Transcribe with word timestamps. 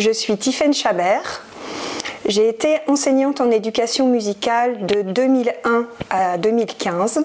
Je 0.00 0.10
suis 0.10 0.34
Tiffaine 0.38 0.72
Chabert. 0.72 1.42
J'ai 2.24 2.48
été 2.48 2.78
enseignante 2.88 3.42
en 3.42 3.50
éducation 3.50 4.08
musicale 4.08 4.86
de 4.86 5.02
2001 5.02 5.86
à 6.08 6.38
2015 6.38 7.22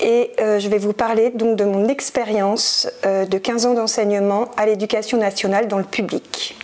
et 0.00 0.30
euh, 0.40 0.58
je 0.58 0.68
vais 0.68 0.78
vous 0.78 0.92
parler 0.92 1.30
donc 1.30 1.56
de 1.56 1.64
mon 1.64 1.88
expérience 1.88 2.88
euh, 3.04 3.24
de 3.24 3.38
15 3.38 3.66
ans 3.66 3.74
d'enseignement 3.74 4.50
à 4.56 4.66
l'éducation 4.66 5.18
nationale 5.18 5.68
dans 5.68 5.78
le 5.78 5.84
public. 5.84 6.56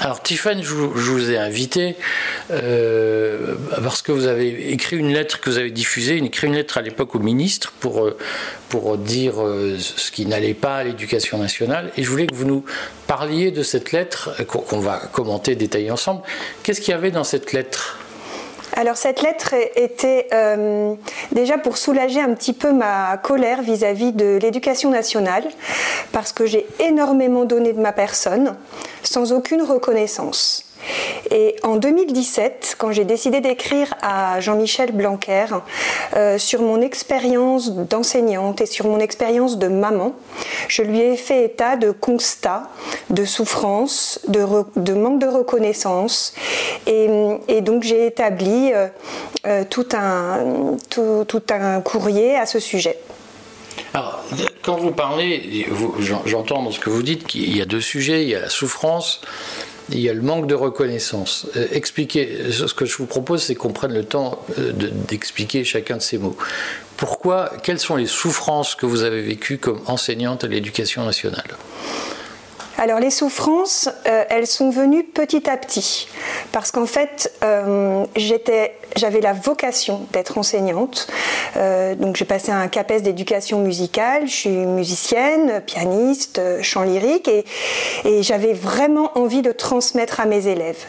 Alors 0.00 0.22
Tiffany, 0.22 0.62
je 0.62 0.74
vous, 0.74 1.30
ai 1.30 1.38
invité 1.38 1.96
euh, 2.50 3.54
parce 3.82 4.02
que 4.02 4.12
vous 4.12 4.26
avez 4.26 4.72
écrit 4.72 4.96
une 4.96 5.12
lettre 5.12 5.40
que 5.40 5.48
vous 5.48 5.56
avez 5.56 5.70
diffusée, 5.70 6.18
écrit 6.18 6.48
une 6.48 6.54
lettre 6.54 6.76
à 6.76 6.82
l'époque 6.82 7.14
au 7.14 7.18
ministre 7.18 7.72
pour, 7.80 8.10
pour 8.68 8.98
dire 8.98 9.36
ce 9.78 10.10
qui 10.10 10.26
n'allait 10.26 10.52
pas 10.52 10.76
à 10.76 10.84
l'éducation 10.84 11.38
nationale. 11.38 11.90
Et 11.96 12.02
je 12.02 12.10
voulais 12.10 12.26
que 12.26 12.34
vous 12.34 12.44
nous 12.44 12.64
parliez 13.06 13.52
de 13.52 13.62
cette 13.62 13.92
lettre 13.92 14.44
qu'on 14.46 14.80
va 14.80 14.98
commenter, 15.12 15.54
détailler 15.54 15.90
ensemble. 15.90 16.20
Qu'est-ce 16.62 16.82
qu'il 16.82 16.92
y 16.92 16.94
avait 16.94 17.12
dans 17.12 17.24
cette 17.24 17.54
lettre? 17.54 18.03
Alors 18.76 18.96
cette 18.96 19.22
lettre 19.22 19.54
était 19.76 20.28
euh, 20.32 20.94
déjà 21.32 21.58
pour 21.58 21.76
soulager 21.76 22.20
un 22.20 22.34
petit 22.34 22.52
peu 22.52 22.72
ma 22.72 23.16
colère 23.18 23.62
vis-à-vis 23.62 24.12
de 24.12 24.38
l'éducation 24.40 24.90
nationale, 24.90 25.44
parce 26.12 26.32
que 26.32 26.44
j'ai 26.46 26.66
énormément 26.80 27.44
donné 27.44 27.72
de 27.72 27.80
ma 27.80 27.92
personne 27.92 28.56
sans 29.02 29.32
aucune 29.32 29.62
reconnaissance. 29.62 30.73
Et 31.30 31.56
en 31.62 31.76
2017, 31.76 32.76
quand 32.78 32.92
j'ai 32.92 33.04
décidé 33.04 33.40
d'écrire 33.40 33.94
à 34.02 34.40
Jean-Michel 34.40 34.92
Blanquer 34.92 35.46
euh, 36.14 36.38
sur 36.38 36.62
mon 36.62 36.80
expérience 36.80 37.72
d'enseignante 37.72 38.60
et 38.60 38.66
sur 38.66 38.86
mon 38.86 38.98
expérience 38.98 39.58
de 39.58 39.68
maman, 39.68 40.14
je 40.68 40.82
lui 40.82 41.00
ai 41.00 41.16
fait 41.16 41.44
état 41.44 41.76
de 41.76 41.90
constats, 41.90 42.68
de 43.10 43.24
souffrance, 43.24 44.20
de, 44.28 44.92
manque 44.92 45.20
de 45.20 45.26
reconnaissance. 45.26 46.34
Et, 46.86 47.08
donc 47.62 47.82
j'ai 47.82 48.06
établi 48.06 48.72
euh, 48.72 48.88
euh, 49.46 49.64
tout, 49.68 49.88
un, 49.92 50.76
tout, 50.90 51.42
un 51.50 51.80
courrier 51.80 52.36
à 52.36 52.46
ce 52.46 52.58
sujet. 52.58 52.98
Alors, 53.92 54.24
quand 54.62 54.76
vous 54.76 54.90
parlez, 54.90 55.66
j'entends 56.26 56.62
dans 56.62 56.70
ce 56.70 56.80
que 56.80 56.90
vous 56.90 57.02
dites 57.02 57.26
qu'il 57.26 57.56
y 57.56 57.60
a 57.60 57.64
deux 57.64 57.80
sujets, 57.80 58.22
il 58.22 58.28
y 58.28 58.34
a 58.34 58.40
la 58.40 58.48
souffrance 58.48 59.20
il 59.90 60.00
y 60.00 60.08
a 60.08 60.14
le 60.14 60.22
manque 60.22 60.46
de 60.46 60.54
reconnaissance. 60.54 61.46
Euh, 61.56 61.66
expliquez, 61.72 62.50
ce 62.50 62.72
que 62.72 62.86
je 62.86 62.96
vous 62.96 63.06
propose, 63.06 63.42
c'est 63.42 63.54
qu'on 63.54 63.72
prenne 63.72 63.92
le 63.92 64.04
temps 64.04 64.44
euh, 64.58 64.72
d'expliquer 65.08 65.64
chacun 65.64 65.96
de 65.96 66.02
ces 66.02 66.18
mots. 66.18 66.36
Pourquoi, 66.96 67.52
quelles 67.62 67.80
sont 67.80 67.96
les 67.96 68.06
souffrances 68.06 68.74
que 68.74 68.86
vous 68.86 69.02
avez 69.02 69.22
vécues 69.22 69.58
comme 69.58 69.80
enseignante 69.86 70.44
à 70.44 70.46
l'éducation 70.46 71.04
nationale? 71.04 71.56
Alors 72.76 72.98
les 72.98 73.10
souffrances, 73.10 73.88
euh, 74.06 74.24
elles 74.30 74.46
sont 74.46 74.70
venues 74.70 75.04
petit 75.04 75.48
à 75.48 75.56
petit, 75.56 76.08
parce 76.50 76.72
qu'en 76.72 76.86
fait, 76.86 77.32
euh, 77.44 78.04
j'avais 78.96 79.20
la 79.20 79.32
vocation 79.32 80.06
d'être 80.12 80.38
enseignante. 80.38 81.06
Euh, 81.56 81.94
donc 81.94 82.16
j'ai 82.16 82.24
passé 82.24 82.50
un 82.50 82.66
CAPES 82.66 83.02
d'éducation 83.02 83.60
musicale, 83.60 84.26
je 84.26 84.32
suis 84.32 84.50
musicienne, 84.50 85.62
pianiste, 85.66 86.40
chant 86.62 86.82
lyrique, 86.82 87.28
et, 87.28 87.44
j'avais 88.22 88.54
vraiment 88.54 89.10
envie 89.16 89.42
de 89.42 89.52
transmettre 89.52 90.20
à 90.20 90.24
mes 90.24 90.46
élèves. 90.46 90.84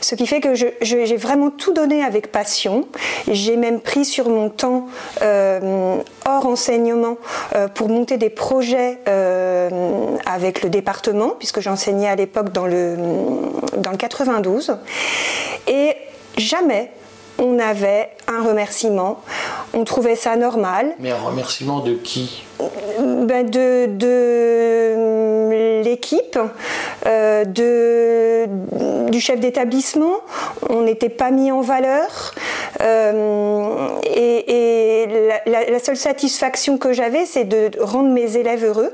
Ce 0.00 0.14
qui 0.14 0.26
fait 0.26 0.40
que 0.40 0.54
j'ai 0.54 1.16
vraiment 1.16 1.50
tout 1.50 1.72
donné 1.72 2.02
avec 2.02 2.30
passion. 2.30 2.86
J'ai 3.26 3.56
même 3.56 3.80
pris 3.80 4.04
sur 4.04 4.28
mon 4.28 4.48
temps 4.48 4.86
hors 5.20 6.46
enseignement 6.46 7.16
pour 7.74 7.88
monter 7.88 8.16
des 8.16 8.30
projets 8.30 8.98
avec 10.26 10.62
le 10.62 10.70
département 10.70 11.17
puisque 11.38 11.60
j'enseignais 11.60 12.08
à 12.08 12.16
l'époque 12.16 12.52
dans 12.52 12.66
le, 12.66 12.96
dans 13.78 13.90
le 13.90 13.96
92. 13.96 14.76
Et 15.66 15.94
jamais 16.36 16.90
on 17.38 17.58
avait 17.58 18.10
un 18.26 18.42
remerciement. 18.42 19.20
On 19.74 19.84
trouvait 19.84 20.16
ça 20.16 20.36
normal. 20.36 20.94
Mais 20.98 21.10
un 21.10 21.20
remerciement 21.20 21.80
de 21.80 21.94
qui? 21.94 22.44
Ben 22.98 23.48
de, 23.48 23.86
de 23.86 25.82
l'équipe, 25.82 26.38
euh, 27.06 27.44
de, 27.44 29.10
du 29.10 29.20
chef 29.20 29.40
d'établissement. 29.40 30.16
On 30.68 30.82
n'était 30.82 31.08
pas 31.08 31.30
mis 31.30 31.50
en 31.52 31.60
valeur. 31.60 32.34
Euh, 32.80 33.88
et, 34.04 35.06
la, 35.46 35.78
seule 35.78 35.96
satisfaction 35.96 36.76
que 36.78 36.92
j'avais, 36.92 37.24
c'est 37.24 37.44
de 37.44 37.70
rendre 37.80 38.10
mes 38.10 38.36
élèves 38.36 38.64
heureux. 38.64 38.92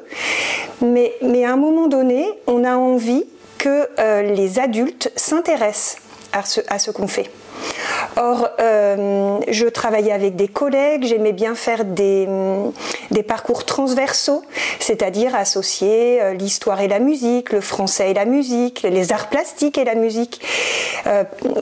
Mais, 0.82 1.14
mais 1.22 1.44
à 1.44 1.52
un 1.52 1.56
moment 1.56 1.88
donné, 1.88 2.26
on 2.46 2.64
a 2.64 2.76
envie 2.76 3.24
que 3.58 3.88
euh, 3.98 4.22
les 4.22 4.58
adultes 4.58 5.10
s'intéressent 5.16 5.96
à 6.32 6.44
ce, 6.44 6.60
à 6.68 6.78
ce 6.78 6.90
qu'on 6.90 7.08
fait. 7.08 7.30
Or, 8.16 8.48
euh, 8.60 9.38
je 9.48 9.66
travaillais 9.66 10.12
avec 10.12 10.36
des 10.36 10.48
collègues, 10.48 11.04
j'aimais 11.04 11.32
bien 11.32 11.54
faire 11.54 11.84
des, 11.84 12.28
parcours 13.26 13.64
transversaux, 13.64 14.44
c'est-à-dire 14.78 15.34
associer 15.34 16.22
euh, 16.22 16.34
l'histoire 16.34 16.80
et 16.80 16.88
la 16.88 16.98
musique, 16.98 17.52
le 17.52 17.60
français 17.60 18.10
et 18.10 18.14
la 18.14 18.24
musique, 18.24 18.82
les 18.82 19.12
arts 19.12 19.28
plastiques 19.28 19.78
et 19.78 19.84
la 19.84 19.94
musique. 19.94 20.40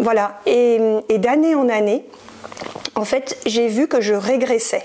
voilà. 0.00 0.40
Et, 0.46 0.78
et 1.08 1.18
d'année 1.18 1.54
en 1.54 1.68
année, 1.68 2.04
en 2.94 3.04
fait, 3.04 3.38
j'ai 3.46 3.68
vu 3.68 3.88
que 3.88 4.00
je 4.00 4.14
régressais. 4.14 4.82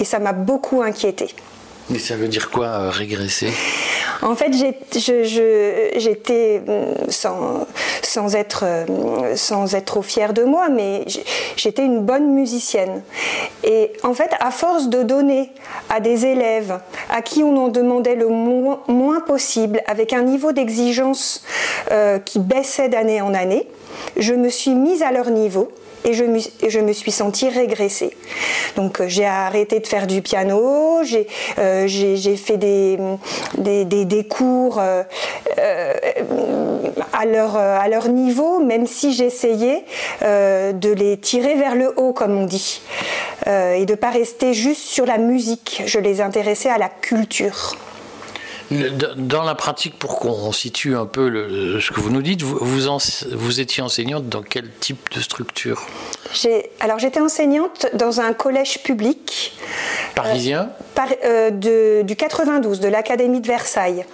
Et 0.00 0.04
ça 0.04 0.18
m'a 0.18 0.32
beaucoup 0.32 0.82
inquiétée. 0.82 1.34
Mais 1.90 1.98
ça 1.98 2.14
veut 2.14 2.28
dire 2.28 2.50
quoi, 2.50 2.66
euh, 2.66 2.90
régresser? 2.90 3.52
En 4.22 4.36
fait, 4.36 4.52
j'étais, 4.52 6.62
euh, 6.68 6.94
sans, 7.08 8.34
être, 8.36 8.64
euh, 8.64 9.34
sans 9.34 9.74
être 9.74 9.86
trop 9.86 10.02
fière 10.02 10.32
de 10.32 10.44
moi, 10.44 10.68
mais 10.68 11.04
j'étais 11.56 11.84
une 11.84 12.00
bonne 12.00 12.32
musicienne. 12.32 13.02
Et 13.64 13.92
en 14.04 14.14
fait, 14.14 14.30
à 14.38 14.52
force 14.52 14.88
de 14.88 15.02
donner 15.02 15.50
à 15.88 15.98
des 15.98 16.26
élèves 16.26 16.78
à 17.08 17.22
qui 17.22 17.42
on 17.42 17.56
en 17.56 17.68
demandait 17.68 18.14
le 18.14 18.28
moins, 18.28 19.20
possible, 19.26 19.82
avec 19.86 20.12
un 20.12 20.22
niveau 20.22 20.52
d'exigence 20.52 21.42
qui 22.24 22.38
baissait 22.38 22.88
d'année 22.88 23.20
en 23.20 23.34
année, 23.34 23.68
je 24.16 24.34
me 24.34 24.48
suis 24.48 24.74
mise 24.74 25.02
à 25.02 25.12
leur 25.12 25.30
niveau 25.30 25.70
et 26.04 26.12
je, 26.14 26.80
me, 26.80 26.92
suis 26.92 27.10
sentie 27.10 27.48
régresser. 27.48 28.16
Donc 28.76 29.00
euh, 29.00 29.08
j'ai 29.08 29.26
arrêté 29.26 29.80
de 29.80 29.86
faire 29.86 30.06
du 30.06 30.22
piano, 30.22 31.00
j'ai 31.04 31.26
euh, 31.58 31.86
fait 32.36 32.56
des, 32.56 32.98
cours 34.28 34.78
euh, 34.80 35.02
à, 37.12 37.26
leur, 37.26 37.56
à 37.56 37.88
leur 37.88 38.08
niveau, 38.08 38.60
même 38.60 38.86
si 38.86 39.12
j'essayais 39.12 39.84
de 40.22 40.92
les 40.92 41.16
tirer 41.18 41.54
vers 41.54 41.74
le 41.74 41.92
haut, 41.96 42.12
comme 42.12 42.36
on 42.36 42.46
dit, 42.46 42.80
et 43.46 43.84
de 43.84 43.92
ne 43.92 43.96
pas 43.96 44.10
rester 44.10 44.54
juste 44.54 44.82
sur 44.82 45.06
la 45.06 45.18
musique. 45.18 45.82
Je 45.86 45.98
les 45.98 46.20
intéressais 46.20 46.70
à 46.70 46.78
la 46.78 46.88
culture. 46.88 47.76
Dans 49.16 49.42
la 49.42 49.54
pratique, 49.54 49.98
pour 49.98 50.18
qu'on 50.20 50.52
situe 50.52 50.96
un 50.96 51.06
peu 51.06 51.80
ce 51.80 51.90
que 51.90 52.00
vous 52.00 52.10
nous 52.10 52.22
dites, 52.22 52.42
vous, 52.42 52.58
vous, 52.60 53.60
étiez 53.60 53.82
enseignante 53.82 54.28
dans 54.28 54.42
quel 54.42 54.70
type 54.80 55.12
de 55.12 55.20
structure? 55.20 55.86
Alors 56.78 56.98
j'étais 56.98 57.20
enseignante 57.20 57.86
dans 57.94 58.20
un 58.20 58.32
collège 58.32 58.82
public. 58.82 59.52
Parisien? 60.14 60.70
euh, 61.24 61.50
de, 61.50 62.02
Du 62.02 62.14
92, 62.14 62.78
de 62.78 62.88
l'Académie 62.88 63.40
de 63.40 63.46
Versailles. 63.48 64.04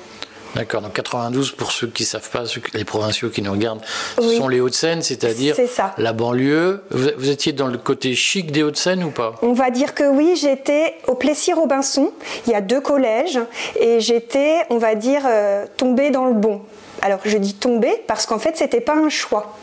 D'accord, 0.56 0.81
donc 0.81 0.94
92, 0.94 1.53
pour 1.53 1.71
ceux 1.71 1.86
qui 1.86 2.04
ne 2.04 2.07
savent 2.07 2.31
pas, 2.31 2.45
les 2.72 2.84
provinciaux 2.84 3.28
qui 3.28 3.42
nous 3.42 3.53
regardent, 3.53 3.83
ce 4.19 4.36
sont 4.36 4.48
les 4.48 4.60
Hauts-de-Seine, 4.60 5.03
c'est-à-dire 5.03 5.54
la 5.98 6.13
banlieue. 6.15 6.83
Vous, 6.91 7.28
étiez 7.28 7.53
dans 7.53 7.66
le 7.66 7.77
côté 7.77 8.15
chic 8.15 8.51
des 8.51 8.63
Hauts-de-Seine 8.63 9.04
ou 9.04 9.10
pas? 9.10 9.34
On 9.42 9.53
va 9.53 9.71
dire 9.71 9.95
que 9.95 10.04
oui, 10.04 10.34
j'étais 10.41 10.95
au 11.07 11.15
Plessis-Robinson, 11.15 12.10
il 12.47 12.53
y 12.53 12.54
a 12.54 12.63
deux 12.63 12.81
collèges, 12.81 13.39
et 13.78 14.01
j'étais, 14.01 14.57
on 14.71 14.78
va 14.78 14.95
dire, 14.95 15.22
euh, 15.27 15.66
tombée 15.77 16.10
dans 16.10 16.27
le 16.27 16.34
bon. 16.34 16.63
Alors 17.03 17.21
je 17.25 17.37
dis 17.39 17.54
tombée 17.54 18.03
parce 18.07 18.27
qu'en 18.27 18.39
fait, 18.39 18.57
c'était 18.57 18.81
pas 18.81 18.95
un 18.95 19.09
choix. 19.09 19.57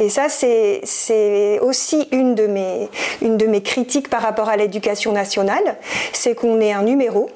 Et 0.00 0.08
ça, 0.08 0.28
c'est 0.28 1.58
aussi 1.60 2.08
une 2.12 2.34
de, 2.34 2.46
mes, 2.46 3.62
critiques 3.62 4.08
par 4.08 4.22
rapport 4.22 4.48
à 4.48 4.56
l'éducation 4.56 5.12
nationale, 5.12 5.76
c'est 6.12 6.34
qu'on 6.34 6.60
est 6.60 6.72
un 6.72 6.82
numéro 6.82 7.30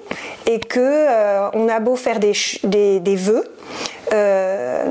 et 0.47 0.61
qu'on 0.61 0.81
euh, 0.81 1.51
on 1.53 1.69
a 1.69 1.81
beau 1.81 1.97
faire 1.97 2.19
des, 2.19 2.33
des, 2.65 3.17
vœux. 3.17 3.45
Euh, 4.13 4.85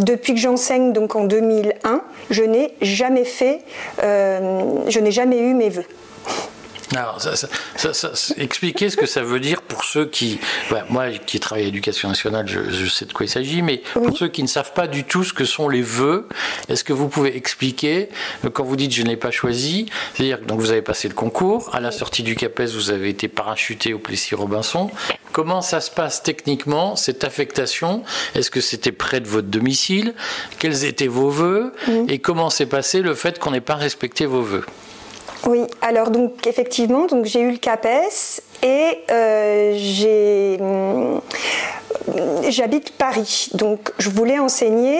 depuis 0.00 0.34
que 0.34 0.40
j'enseigne 0.40 0.92
donc 0.92 1.14
en 1.14 1.24
2001, 1.24 2.00
je 2.30 2.42
n'ai 2.42 2.74
jamais 2.82 3.24
fait, 3.24 3.60
euh, 4.02 4.80
je 4.88 4.98
n'ai 4.98 5.12
jamais 5.12 5.38
eu 5.38 5.54
mes 5.54 5.70
vœux. 5.70 5.86
Alors, 6.94 7.18
expliquez 8.38 8.90
ce 8.90 8.96
que 8.96 9.06
ça 9.06 9.22
veut 9.22 9.40
dire 9.40 9.62
pour 9.62 9.84
ceux 9.84 10.06
qui. 10.06 10.38
moi 10.88 11.10
qui 11.10 11.40
travaille 11.40 11.64
à 11.64 11.66
l'éducation 11.66 12.08
nationale, 12.08 12.46
je, 12.46 12.86
sais 12.86 13.04
de 13.06 13.12
quoi 13.12 13.26
il 13.26 13.28
s'agit, 13.28 13.62
mais 13.62 13.82
pour 13.92 14.16
ceux 14.16 14.28
qui 14.28 14.42
ne 14.42 14.48
savent 14.48 14.72
pas 14.72 14.86
du 14.86 15.04
tout 15.04 15.24
ce 15.24 15.32
que 15.32 15.44
sont 15.44 15.68
les 15.68 15.82
vœux, 15.82 16.28
est-ce 16.68 16.84
que 16.84 16.92
vous 16.92 17.08
pouvez 17.08 17.36
expliquer, 17.36 18.08
quand 18.52 18.64
vous 18.64 18.76
dites 18.76 18.94
je 18.94 19.02
n'ai 19.02 19.16
pas 19.16 19.30
choisi, 19.30 19.86
c'est-à-dire 20.14 20.40
que 20.40 20.52
vous 20.52 20.70
avez 20.70 20.82
passé 20.82 21.08
le 21.08 21.14
concours, 21.14 21.70
à 21.74 21.80
la 21.80 21.90
sortie 21.90 22.22
du 22.22 22.36
CAPES, 22.36 22.70
vous 22.74 22.90
avez 22.90 23.08
été 23.08 23.28
parachuté 23.28 23.92
au 23.92 23.98
Plessis-Robinson. 23.98 24.90
Comment 25.32 25.62
ça 25.62 25.80
se 25.80 25.90
passe 25.90 26.22
techniquement, 26.22 26.96
cette 26.96 27.24
affectation? 27.24 28.04
Est-ce 28.34 28.50
que 28.50 28.60
c'était 28.60 28.92
près 28.92 29.20
de 29.20 29.26
votre 29.26 29.48
domicile? 29.48 30.14
Quels 30.58 30.84
étaient 30.84 31.08
vos 31.08 31.30
vœux? 31.30 31.72
Et 32.08 32.20
comment 32.20 32.48
s'est 32.48 32.66
passé 32.66 33.02
le 33.02 33.14
fait 33.14 33.38
qu'on 33.38 33.50
n'ait 33.50 33.60
pas 33.60 33.74
respecté 33.74 34.24
vos 34.24 34.42
vœux? 34.42 34.64
Oui, 35.46 35.62
alors 35.82 36.10
donc 36.10 36.46
effectivement, 36.46 37.06
donc 37.06 37.24
j'ai 37.26 37.40
eu 37.40 37.50
le 37.50 37.58
CAPES 37.58 38.40
et 38.62 38.98
euh, 39.10 39.72
j'ai 39.76 40.58
hum, 40.60 41.20
j'habite 42.48 42.92
Paris, 42.92 43.50
donc 43.54 43.92
je 43.98 44.10
voulais 44.10 44.38
enseigner 44.38 44.98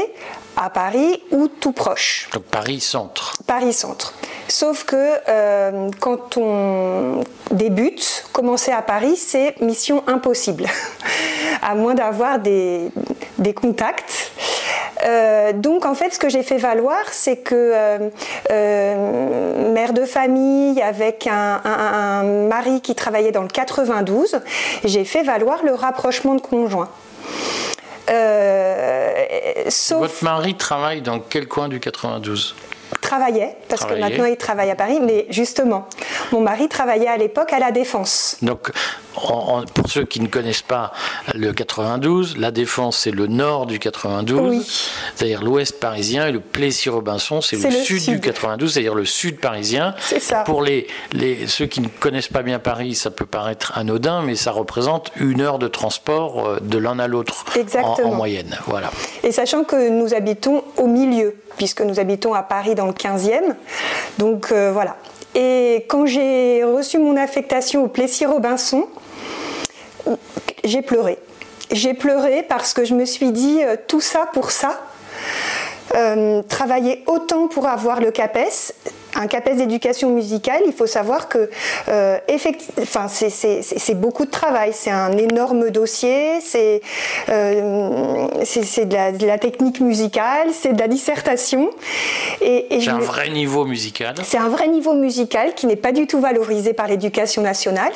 à 0.57 0.71
Paris 0.71 1.23
ou 1.31 1.49
tout 1.49 1.73
proche. 1.73 2.29
Donc 2.33 2.45
Paris 2.45 2.81
centre. 2.81 3.35
Paris 3.47 3.73
centre. 3.73 4.15
Sauf 4.49 4.85
que 4.85 4.97
euh, 5.29 5.91
quand 6.01 6.37
on 6.37 7.25
débute, 7.51 8.25
commencer 8.33 8.73
à 8.73 8.83
Paris, 8.83 9.17
c'est 9.17 9.61
mission 9.61 10.03
impossible, 10.07 10.67
à 11.63 11.75
moins 11.75 11.95
d'avoir 11.95 12.39
des, 12.39 12.91
des 13.39 13.55
contacts. 13.55 14.31
Euh, 15.05 15.53
donc 15.53 15.85
en 15.85 15.95
fait, 15.95 16.15
ce 16.15 16.19
que 16.19 16.29
j'ai 16.29 16.43
fait 16.43 16.59
valoir, 16.59 17.03
c'est 17.13 17.37
que 17.37 17.55
euh, 17.55 18.11
euh, 18.51 19.73
mère 19.73 19.93
de 19.93 20.05
famille 20.05 20.81
avec 20.83 21.29
un, 21.31 22.23
mari 22.49 22.81
qui 22.81 22.95
travaillait 22.95 23.33
dans 23.33 23.43
le 23.43 23.49
92, 23.49 24.41
j'ai 24.85 25.05
fait 25.05 25.23
valoir 25.23 25.65
le 25.65 25.75
rapprochement 25.75 26.35
de 26.35 26.41
conjoints. 26.41 26.89
Votre 29.91 30.25
mari 30.25 30.55
travaille 30.55 31.03
dans 31.03 31.19
quel 31.19 31.49
coin 31.49 31.69
du 31.69 31.81
92 31.81 32.55
travaillait, 33.01 33.57
parce 33.69 33.85
que 33.85 33.95
maintenant 33.95 34.25
il 34.25 34.37
travaille 34.37 34.71
à 34.71 34.75
Paris, 34.75 34.99
mais 35.01 35.27
justement, 35.31 35.89
mon 36.33 36.41
mari 36.41 36.69
travaillait 36.69 37.09
à 37.09 37.17
l'époque 37.17 37.53
à 37.53 37.59
la 37.59 37.71
Défense. 37.71 38.37
Donc, 38.43 38.71
pour 39.75 39.89
ceux 39.89 40.05
qui 40.05 40.21
ne 40.21 40.29
connaissent 40.29 40.63
pas 40.63 40.93
le 41.35 41.53
92, 41.53 42.37
la 42.37 42.51
Défense 42.51 42.99
c'est 42.99 43.11
le 43.11 43.27
nord 43.27 43.67
du 43.67 43.79
92, 43.79 44.65
c'est-à-dire 45.15 45.43
l'ouest 45.43 45.79
parisien, 45.81 46.27
et 46.27 46.33
le 46.33 46.41
Plessis-Robinson 46.41 47.41
c'est 47.41 47.57
le, 47.57 47.71
sud, 47.71 48.03
du 48.05 48.21
92, 48.21 48.73
c'est-à-dire 48.73 48.95
le 48.95 49.05
sud 49.05 49.41
parisien. 49.41 49.95
C'est 50.01 50.21
ça. 50.21 50.41
Pour 50.41 50.63
les, 50.63 50.87
les, 51.13 51.47
ceux 51.47 51.67
qui 51.67 51.81
ne 51.81 51.89
connaissent 51.89 52.29
pas 52.29 52.43
bien 52.43 52.59
Paris, 52.59 52.95
ça 52.95 53.11
peut 53.11 53.27
paraître 53.27 53.73
anodin, 53.77 54.23
mais 54.23 54.37
ça 54.37 54.51
représente 54.51 55.13
une 55.17 55.41
heure 55.41 55.59
de 55.59 55.69
transport 55.69 56.47
euh, 56.47 56.59
de 56.61 56.79
l'un 56.79 56.99
à 56.99 57.07
l'autre 57.07 57.45
en, 57.83 58.03
en, 58.03 58.15
moyenne. 58.15 58.59
Voilà. 58.67 58.91
Et 59.23 59.33
sachant 59.33 59.65
que 59.65 59.89
nous 59.89 60.15
habitons 60.15 60.63
au 60.77 60.87
milieu, 60.87 61.37
puisque 61.57 61.81
nous 61.81 62.01
habitons 62.01 62.35
à 62.35 62.43
Paris 62.43 62.75
dans 62.75 62.87
le 62.87 62.93
15e, 62.93 63.55
donc 64.19 64.53
euh, 64.53 64.71
voilà. 64.73 64.97
Et 65.35 65.85
quand 65.89 66.07
j'ai 66.07 66.65
reçu 66.65 66.99
mon 66.99 67.17
affectation 67.17 67.85
au 67.85 67.89
Plessis-Robinson, 67.89 68.87
j'ai 70.65 70.83
pleuré. 70.83 71.19
J'ai 71.73 71.95
pleuré 71.95 72.45
parce 72.49 72.73
que 72.75 72.85
je 72.85 72.95
me 72.95 73.05
suis 73.05 73.33
dit 73.33 73.63
euh, 73.63 73.77
tout 73.89 74.01
ça 74.01 74.29
pour 74.33 74.51
ça. 74.51 74.81
Euh, 75.95 76.43
travailler 76.43 77.03
autant 77.07 77.49
pour 77.49 77.67
avoir 77.67 78.01
le 78.01 78.11
CAPES, 78.11 78.73
un 79.17 79.27
CAPES 79.27 79.57
d'éducation 79.57 80.11
musicale, 80.11 80.63
il 80.67 80.73
faut 80.73 80.87
savoir 80.87 81.29
que 81.29 81.51
euh, 81.89 82.19
enfin, 82.81 83.07
c'est 83.09 83.95
beaucoup 83.95 84.25
de 84.25 84.31
travail, 84.31 84.71
c'est 84.73 84.91
un 84.91 85.17
énorme 85.17 85.71
dossier, 85.71 86.41
c'est 86.41 86.81
euh, 87.29 88.29
de, 88.29 89.27
la 89.27 89.39
technique 89.39 89.81
musicale, 89.81 90.49
c'est 90.53 90.73
de 90.73 90.79
la 90.79 90.89
dissertation. 90.89 91.71
C'est 92.41 92.89
un 92.89 92.99
vrai 92.99 93.29
niveau 93.31 93.65
musical. 93.65 94.15
C'est 94.25 94.39
un 94.39 94.49
vrai 94.49 94.69
niveau 94.69 94.95
musical 94.95 95.55
qui 95.55 95.67
n'est 95.67 95.77
pas 95.77 95.93
du 95.93 96.07
tout 96.07 96.21
valorisé 96.21 96.73
par 96.73 96.87
l'éducation 96.87 97.43
nationale. 97.43 97.93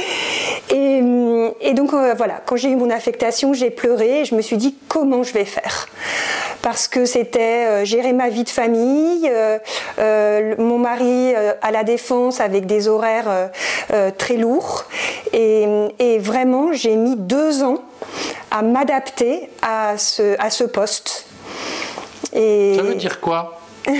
et, 0.70 1.00
et, 1.60 1.74
donc 1.74 1.92
euh, 1.92 2.14
voilà, 2.16 2.40
quand 2.44 2.56
j'ai 2.56 2.70
eu 2.70 2.76
mon 2.76 2.90
affectation, 2.90 3.52
j'ai 3.52 3.70
pleuré 3.70 4.20
et 4.20 4.24
je 4.24 4.34
me 4.34 4.42
suis 4.42 4.56
dit 4.56 4.76
comment 4.88 5.22
je 5.22 5.32
vais 5.32 5.44
faire? 5.44 5.86
Parce 6.62 6.88
que 6.88 7.06
c'était 7.06 7.66
euh, 7.66 7.84
gérer 7.84 8.12
ma 8.12 8.28
vie 8.28 8.44
de 8.44 8.50
famille, 8.50 9.30
euh, 9.30 9.58
euh, 10.40 10.54
mon 10.58 10.78
mari 10.78 11.34
à 11.62 11.70
la 11.70 11.84
défense 11.84 12.40
avec 12.40 12.66
des 12.66 12.88
horaires 12.88 13.50
très 14.18 14.36
lourds. 14.36 14.84
Et, 15.32 16.18
vraiment, 16.18 16.72
j'ai 16.72 16.96
mis 16.96 17.16
deux 17.16 17.62
ans 17.62 17.78
à 18.50 18.62
m'adapter 18.62 19.48
à 19.62 19.96
ce, 19.96 20.36
à 20.38 20.50
ce 20.50 20.64
poste. 20.64 21.26
Et... 22.32 22.74
Ça 22.76 22.82
veut 22.82 22.94
dire 22.94 23.20
quoi? 23.20 23.60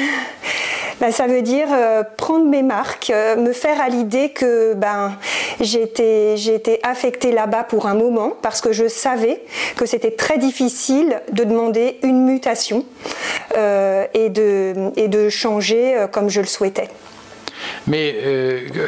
Ben, 1.01 1.11
ça 1.13 1.27
veut 1.27 1.41
dire 1.41 1.69
euh, 1.73 2.03
prendre 2.19 2.45
mes 2.45 2.63
marques, 2.63 3.09
euh, 3.09 3.35
me 3.37 3.55
faire 3.55 3.81
à 3.81 3.89
l'idée 3.89 4.29
que 4.33 4.75
ben, 4.75 5.17
j'étais, 5.61 6.35
été 6.35 6.81
affectée 6.83 7.33
là-bas 7.33 7.65
pour 7.65 7.87
un 7.87 7.95
moment 7.95 8.33
parce 8.43 8.61
que 8.61 8.73
je 8.73 8.89
savais 8.89 9.43
que 9.77 9.87
c'était 9.87 10.11
très 10.11 10.39
difficile 10.39 11.21
de 11.33 11.45
demander 11.45 11.99
une 12.03 12.25
mutation 12.25 12.85
euh, 13.57 14.07
et, 14.15 14.29
de, 14.29 15.29
changer 15.29 16.07
comme 16.12 16.29
je 16.29 16.41
le 16.41 16.47
souhaitais. 16.47 16.89
Mais 17.87 18.17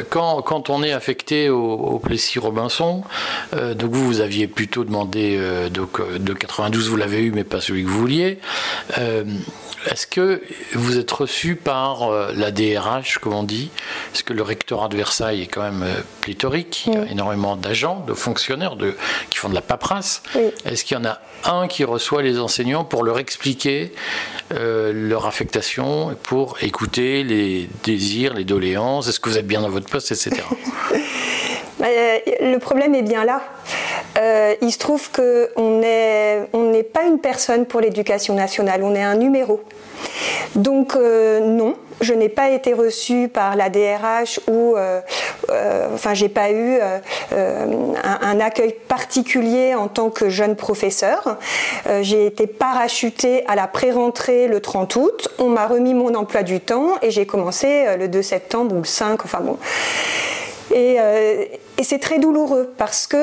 quand, 0.09 0.41
quand, 0.41 0.69
on 0.69 0.83
est 0.83 0.91
affecté 0.91 1.49
au, 1.49 1.99
Plessis-Robinson, 1.99 3.03
donc 3.53 3.91
vous, 3.91 4.05
vous 4.05 4.19
aviez 4.19 4.47
plutôt 4.47 4.83
demandé 4.83 5.39
donc, 5.71 6.01
de 6.17 6.33
92, 6.33 6.89
vous 6.89 6.95
l'avez 6.97 7.21
eu, 7.21 7.31
mais 7.31 7.43
pas 7.43 7.61
celui 7.61 7.83
que 7.83 7.89
vous 7.89 7.99
vouliez. 7.99 8.39
Est-ce 9.89 10.07
que 10.07 10.41
vous 10.73 10.97
êtes 10.97 11.11
reçu 11.11 11.55
par 11.55 12.03
euh, 12.03 12.31
la 12.35 12.51
DRH, 12.51 13.17
comme 13.19 13.33
on 13.33 13.43
dit? 13.43 13.69
Est-ce 14.13 14.23
que 14.23 14.33
le 14.33 14.41
rectorat 14.41 14.87
de 14.87 14.95
Versailles 14.95 15.41
est 15.41 15.47
quand 15.47 15.61
même 15.61 15.83
euh, 15.83 16.01
pléthorique? 16.21 16.85
Il 16.87 16.93
y 16.93 16.97
a 16.97 17.05
énormément 17.11 17.55
d'agents, 17.55 18.03
de 18.07 18.13
fonctionnaires 18.13 18.75
de, 18.75 18.95
qui 19.29 19.37
font 19.37 19.49
de 19.49 19.55
la 19.55 19.61
paperasse. 19.61 20.23
Est-ce 20.65 20.85
qu'il 20.85 20.97
y 20.97 20.99
en 20.99 21.05
a 21.05 21.19
un 21.45 21.67
qui 21.67 21.83
reçoit 21.83 22.21
les 22.21 22.39
enseignants 22.39 22.85
pour 22.85 23.03
leur 23.03 23.19
expliquer 23.19 23.91
euh, 24.53 24.91
leur 24.93 25.25
affectation, 25.25 26.15
pour 26.23 26.57
écouter 26.61 27.23
les 27.23 27.69
désirs, 27.83 28.33
les 28.33 28.45
doléances? 28.45 29.07
Est-ce 29.07 29.19
que 29.19 29.29
vous 29.29 29.37
êtes 29.37 29.47
bien 29.47 29.61
dans 29.61 29.69
votre 29.69 29.89
poste, 29.89 30.11
etc. 30.11 30.43
Bah, 31.83 31.89
le 32.39 32.57
problème 32.59 32.95
est 32.95 33.01
bien 33.01 33.25
là. 33.25 33.41
il 34.61 34.71
se 34.71 34.77
trouve 34.77 35.11
qu'on 35.11 35.79
n'est 35.79 36.47
on 36.53 36.71
n'est 36.71 36.83
pas 36.83 37.03
une 37.03 37.19
personne 37.19 37.65
pour 37.65 37.81
l'éducation 37.81 38.35
nationale, 38.35 38.83
on 38.83 38.95
est 38.95 39.03
un 39.03 39.15
numéro. 39.15 39.59
Donc 40.55 40.95
euh, 40.95 41.39
non, 41.39 41.75
je 42.01 42.13
n'ai 42.13 42.29
pas 42.29 42.49
été 42.49 42.73
reçue 42.73 43.27
par 43.27 43.55
la 43.55 43.69
DRH 43.69 44.39
ou, 44.47 44.75
euh, 44.75 45.01
euh, 45.49 45.87
enfin, 45.93 46.13
j'ai 46.13 46.29
pas 46.29 46.51
eu 46.51 46.79
un, 47.31 48.39
accueil 48.39 48.75
particulier 48.87 49.75
en 49.75 49.87
tant 49.87 50.09
que 50.09 50.29
jeune 50.29 50.55
professeur. 50.55 51.37
j'ai 52.01 52.25
été 52.25 52.47
parachutée 52.47 53.43
à 53.47 53.55
la 53.55 53.67
pré-rentrée 53.67 54.47
le 54.47 54.59
30 54.59 54.95
août. 54.95 55.29
On 55.39 55.49
m'a 55.49 55.67
remis 55.67 55.93
mon 55.93 56.13
emploi 56.15 56.43
du 56.43 56.59
temps 56.59 56.95
et 57.01 57.11
j'ai 57.11 57.25
commencé 57.25 57.85
le 57.97 58.07
2 58.07 58.21
septembre 58.21 58.75
ou 58.75 58.79
le 58.79 58.85
5. 58.85 59.23
Enfin 59.25 59.39
bon. 59.41 59.57
C'est 61.81 61.99
très 61.99 62.19
douloureux 62.19 62.73
parce 62.77 63.07
que 63.07 63.17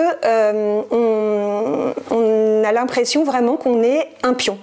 on 2.10 2.64
a 2.64 2.72
l'impression 2.72 3.24
vraiment 3.24 3.56
qu'on 3.56 3.82
est 3.82 4.08
un 4.22 4.34
pion. 4.34 4.58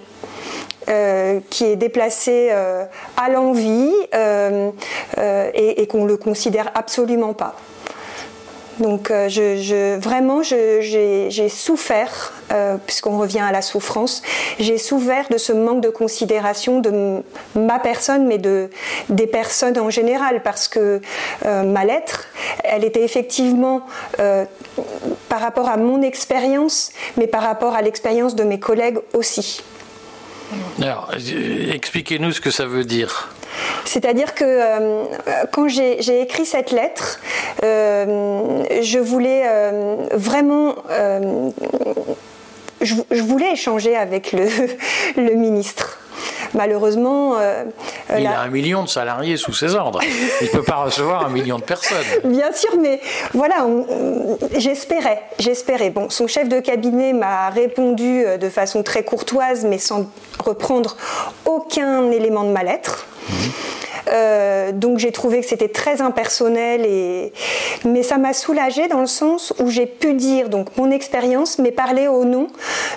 Euh, 0.88 1.40
qui 1.50 1.64
est 1.64 1.76
déplacé 1.76 2.48
euh, 2.50 2.84
à 3.18 3.28
l'envie 3.28 3.92
euh, 4.14 4.70
et, 5.52 5.82
et 5.82 5.86
qu'on 5.86 6.04
ne 6.04 6.08
le 6.08 6.16
considère 6.16 6.70
absolument 6.74 7.34
pas. 7.34 7.56
Donc 8.80 9.08
je, 9.08 9.98
vraiment, 9.98 10.42
j'ai 10.42 11.48
souffert, 11.48 12.32
puisqu'on 12.86 13.18
revient 13.18 13.40
à 13.40 13.52
la 13.52 13.62
souffrance, 13.62 14.22
j'ai 14.58 14.78
souffert 14.78 15.26
de 15.30 15.38
ce 15.38 15.52
manque 15.52 15.80
de 15.80 15.88
considération 15.88 16.80
de 16.80 17.22
ma 17.54 17.78
personne, 17.78 18.26
mais 18.26 18.38
de, 18.38 18.70
des 19.08 19.26
personnes 19.26 19.78
en 19.78 19.90
général, 19.90 20.42
parce 20.42 20.68
que 20.68 21.00
ma 21.44 21.84
lettre, 21.84 22.26
elle 22.64 22.84
était 22.84 23.02
effectivement 23.02 23.82
par 24.16 25.40
rapport 25.40 25.68
à 25.68 25.76
mon 25.76 26.02
expérience, 26.02 26.90
mais 27.16 27.26
par 27.26 27.42
rapport 27.42 27.74
à 27.74 27.82
l'expérience 27.82 28.34
de 28.34 28.44
mes 28.44 28.60
collègues 28.60 28.98
aussi. 29.12 29.62
Alors, 30.80 31.10
expliquez-nous 31.72 32.32
ce 32.32 32.40
que 32.40 32.50
ça 32.50 32.66
veut 32.66 32.84
dire. 32.84 33.28
C'est-à-dire 33.84 34.34
que 34.34 34.44
euh, 34.44 35.04
quand 35.50 35.68
j'ai 35.68 36.20
écrit 36.20 36.46
cette 36.46 36.72
lettre, 36.72 37.20
euh, 37.64 38.64
je 38.82 38.98
voulais 38.98 39.42
euh, 39.46 39.96
vraiment... 40.12 40.74
Échanger 43.50 43.96
avec 43.96 44.32
le 44.32 45.34
ministre. 45.34 45.98
Malheureusement. 46.54 47.36
il 48.16 48.26
a 48.26 48.40
un 48.40 48.48
million 48.48 48.82
de 48.82 48.88
salariés 48.88 49.36
sous 49.36 49.52
ses 49.52 49.74
ordres. 49.74 50.00
il 50.40 50.46
ne 50.46 50.50
peut 50.50 50.62
pas 50.62 50.76
recevoir 50.76 51.26
un 51.26 51.30
million 51.30 51.58
de 51.58 51.64
personnes. 51.64 51.98
Bien 52.24 52.52
sûr, 52.52 52.70
mais 52.80 53.00
voilà, 53.34 53.66
j'espérais, 54.56 55.22
j'espérais. 55.38 55.90
Bon, 55.90 56.10
son 56.10 56.26
chef 56.26 56.48
de 56.48 56.60
cabinet 56.60 57.12
m'a 57.12 57.50
répondu 57.50 58.24
de 58.40 58.48
façon 58.48 58.82
très 58.82 59.04
courtoise, 59.04 59.64
mais 59.64 59.78
sans 59.78 60.10
reprendre 60.38 60.96
aucun 61.44 62.10
élément 62.10 62.44
de 62.44 62.50
mal-être. 62.50 63.06
Euh, 64.12 64.72
donc 64.72 64.98
j'ai 64.98 65.12
trouvé 65.12 65.40
que 65.40 65.46
c'était 65.46 65.68
très 65.68 66.00
impersonnel, 66.00 66.84
et... 66.86 67.32
mais 67.84 68.02
ça 68.02 68.18
m'a 68.18 68.32
soulagée 68.32 68.88
dans 68.88 69.00
le 69.00 69.06
sens 69.06 69.52
où 69.60 69.68
j'ai 69.70 69.86
pu 69.86 70.14
dire 70.14 70.48
donc 70.48 70.76
mon 70.76 70.90
expérience, 70.90 71.58
mais 71.58 71.70
parler 71.70 72.08
au 72.08 72.24
nom 72.24 72.48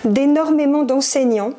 d'énormément 0.06 0.84
d'enseignants 0.84 1.52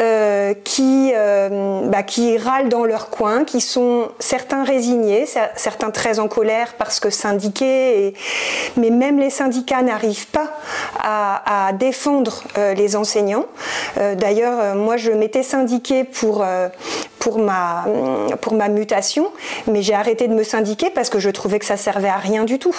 euh, 0.00 0.54
qui, 0.64 1.12
euh, 1.14 1.82
bah, 1.88 2.02
qui 2.02 2.38
râlent 2.38 2.68
dans 2.68 2.84
leur 2.84 3.10
coin, 3.10 3.44
qui 3.44 3.60
sont 3.60 4.08
certains 4.18 4.64
résignés, 4.64 5.26
certains 5.56 5.90
très 5.90 6.18
en 6.18 6.28
colère 6.28 6.74
parce 6.78 7.00
que 7.00 7.10
syndiqués, 7.10 8.14
mais 8.76 8.90
même 8.90 9.18
les 9.18 9.30
syndicats 9.30 9.82
n'arrivent 9.82 10.28
pas 10.28 10.50
à 11.02 11.72
défendre 11.72 12.42
les 12.76 12.96
enseignants. 12.96 13.46
D'ailleurs, 13.96 14.74
moi 14.74 14.96
je 14.96 15.10
m'étais 15.10 15.42
syndiquée 15.42 16.04
pour, 16.04 16.44
pour, 17.22 17.38
ma, 17.38 17.84
pour 18.40 18.54
ma 18.54 18.68
mutation 18.68 19.30
mais 19.68 19.82
j'ai 19.82 19.94
arrêté 19.94 20.26
de 20.26 20.34
me 20.34 20.42
syndiquer 20.42 20.90
parce 20.90 21.08
que 21.08 21.20
je 21.20 21.30
trouvais 21.30 21.60
que 21.60 21.64
ça 21.64 21.76
servait 21.76 22.08
à 22.08 22.16
rien 22.16 22.44
du 22.44 22.58
tout. 22.58 22.74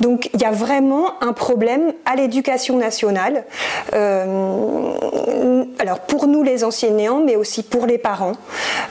Donc 0.00 0.30
il 0.32 0.40
y 0.40 0.44
a 0.44 0.52
vraiment 0.52 1.20
un 1.22 1.32
problème 1.32 1.92
à 2.04 2.14
l'éducation 2.14 2.76
nationale, 2.76 3.44
euh, 3.94 4.94
alors 5.80 6.00
pour 6.00 6.28
nous 6.28 6.44
les 6.44 6.62
enseignants, 6.62 7.20
mais 7.20 7.34
aussi 7.34 7.64
pour 7.64 7.84
les 7.86 7.98
parents 7.98 8.34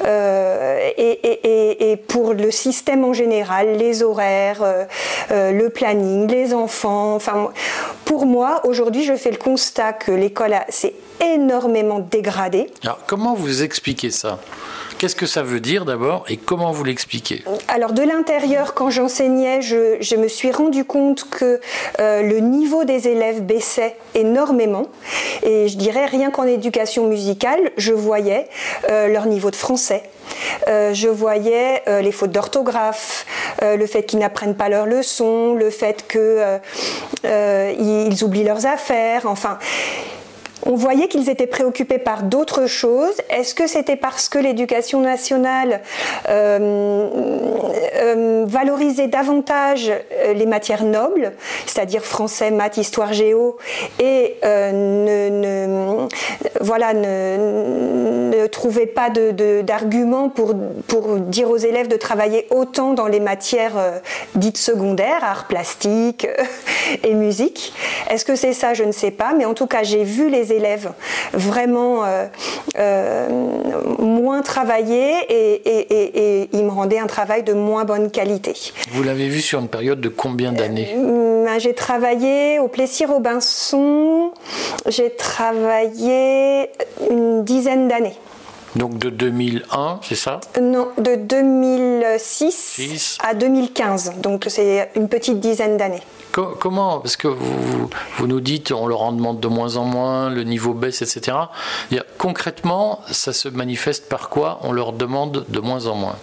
euh, 0.06 0.90
et, 0.98 1.96
pour 2.10 2.34
le 2.34 2.52
système 2.52 3.06
en 3.06 3.14
général, 3.14 3.78
les 3.78 4.04
horaires, 4.04 4.62
euh, 5.32 5.52
le 5.52 5.70
planning, 5.70 6.30
les 6.30 6.54
enfants. 6.54 7.16
Enfin, 7.16 7.52
pour 8.04 8.26
moi, 8.26 8.62
aujourd'hui, 8.66 9.04
je 9.04 9.16
fais 9.16 9.32
le 9.32 9.38
constat 9.38 9.94
que 9.94 10.12
l'école 10.12 10.56
s'est 10.68 10.94
énormément 11.24 12.00
dégradée. 12.00 12.68
Alors 12.84 13.00
comment 13.08 13.34
vous 13.34 13.64
expliquez 13.64 14.12
ça? 14.12 14.40
Qu'est-ce 14.98 15.16
que 15.16 15.28
ça 15.28 15.44
veut 15.44 15.60
dire 15.60 15.86
d'abord 15.86 16.26
et 16.28 16.38
comment 16.38 16.72
vous 16.72 16.84
l'expliquez? 16.84 17.44
Alors 17.68 17.94
de 17.94 18.02
l'intérieur, 18.02 18.74
quand 18.74 18.90
j'enseignais, 18.90 19.62
je, 19.62 20.16
me 20.16 20.28
suis 20.28 20.52
rendu 20.52 20.86
compte 20.86 21.30
que 21.30 21.62
euh, 22.00 22.24
le 22.24 22.40
niveau 22.40 22.84
des 22.84 23.08
élèves 23.08 23.44
baissait 23.44 23.96
énormément. 24.16 24.88
Et 25.44 25.68
je 25.68 25.78
dirais 25.78 26.08
rien 26.08 26.32
qu'en 26.32 26.46
éducation 26.46 27.08
musicale, 27.08 27.60
je 27.78 27.94
voyais 27.94 28.48
euh, 28.90 29.08
leur 29.08 29.28
niveau 29.28 29.52
de 29.52 29.56
français. 29.56 30.02
Euh, 30.68 30.96
je 30.96 31.08
voyais 31.08 31.84
les 32.02 32.12
fautes 32.12 32.32
d'orthographe, 32.32 33.26
le 33.62 33.86
fait 33.86 34.04
qu'ils 34.04 34.20
n'apprennent 34.20 34.56
pas 34.56 34.68
leurs 34.68 34.88
leçons, 34.88 35.54
le 35.54 35.70
fait 35.70 36.06
qu'ils 36.08 36.60
oublient 38.24 38.44
leurs 38.44 38.66
affaires, 38.66 39.22
enfin 39.26 39.60
on 40.66 40.76
voyait 40.76 41.08
qu'ils 41.08 41.30
étaient 41.30 41.48
préoccupés 41.48 41.98
par 41.98 42.24
d'autres 42.24 42.68
choses. 42.68 43.16
Est-ce 43.30 43.54
que 43.54 43.68
c'était 43.68 43.96
parce 43.96 44.30
que 44.30 44.40
l'éducation 44.40 45.02
nationale 45.02 45.82
euh, 46.30 47.08
euh, 47.96 48.46
valorisait 48.48 49.08
davantage 49.08 49.90
euh, 49.90 50.34
les 50.34 50.46
matières 50.46 50.84
nobles, 50.84 51.34
c'est-à-dire 51.66 52.04
français, 52.04 52.52
maths, 52.52 52.78
histoire, 52.78 53.14
géo, 53.14 53.58
et 54.00 54.38
ne, 54.44 56.08
voilà, 56.62 56.94
ne, 56.94 58.48
trouvait 58.48 58.86
pas 58.86 59.10
d'arguments 59.10 60.30
pour, 60.30 60.54
pour 60.88 61.18
dire 61.18 61.50
aux 61.50 61.58
élèves 61.58 61.90
de 61.90 61.98
travailler 61.98 62.48
autant 62.50 62.94
dans 62.94 63.08
les 63.08 63.20
matières 63.20 63.74
dites 64.36 64.58
secondaires, 64.58 65.24
arts 65.24 65.48
plastiques 65.48 66.28
et 67.04 67.14
musique? 67.14 67.74
Est-ce 68.10 68.26
que 68.26 68.36
c'est 68.36 68.54
ça? 68.54 68.74
Je 68.74 68.84
ne 68.84 68.92
sais 68.92 69.12
pas, 69.12 69.34
mais 69.34 69.46
en 69.46 69.54
tout 69.54 69.68
cas, 69.68 69.84
j'ai 69.84 70.04
vu 70.04 70.30
les 70.30 70.47
élèves 70.52 70.92
vraiment 71.34 72.06
euh, 72.06 72.26
euh, 72.78 73.28
moins 74.00 74.42
travaillés 74.42 75.14
et, 75.30 76.50
ils 76.54 76.64
me 76.64 76.72
rendaient 76.72 77.00
un 77.00 77.08
travail 77.08 77.44
de 77.44 77.54
moins 77.54 77.86
bonne 77.86 78.12
qualité. 78.12 78.54
Vous 78.92 79.04
l'avez 79.04 79.28
vu 79.28 79.42
sur 79.42 79.60
une 79.60 79.68
période 79.68 80.02
de 80.02 80.10
combien 80.10 80.52
d'années? 80.52 80.94
Euh, 80.96 81.46
ben, 81.46 81.60
J'ai 81.60 81.74
travaillé 81.74 82.60
au 82.60 82.68
Plessis-Robinson, 82.68 84.32
j'ai 84.88 85.16
travaillé 85.16 86.70
une 87.10 87.44
dizaine 87.44 87.88
d'années. 87.88 88.16
Donc 88.76 89.00
de 89.00 89.10
2001, 89.10 90.00
c'est 90.04 90.16
ça? 90.16 90.40
Non, 90.62 90.90
de 90.98 91.16
2006 91.16 93.18
à 93.28 93.34
2015. 93.34 94.14
Donc 94.22 94.46
c'est 94.50 94.90
une 94.96 95.10
petite 95.10 95.40
dizaine 95.40 95.78
d'années. 95.78 96.04
Comment 96.60 97.00
Parce 97.00 97.18
que 97.18 97.28
vous, 97.28 97.90
vous, 98.18 98.28
nous 98.28 98.42
dites 98.42 98.72
on 98.72 98.88
leur 98.88 99.02
en 99.02 99.12
demande 99.12 99.40
de 99.40 99.48
moins 99.48 99.78
en 99.78 99.86
moins, 99.86 100.30
le 100.30 100.44
niveau 100.44 100.74
baisse, 100.74 101.02
etc. 101.02 101.38
Concrètement, 102.18 103.02
ça 103.12 103.34
se 103.34 103.50
manifeste 103.50 104.08
par 104.08 104.30
quoi 104.30 104.60
On 104.64 104.72
leur 104.72 104.94
demande 104.94 105.46
de 105.48 105.60
moins 105.60 105.88
en 105.88 105.96
moins? 105.96 106.16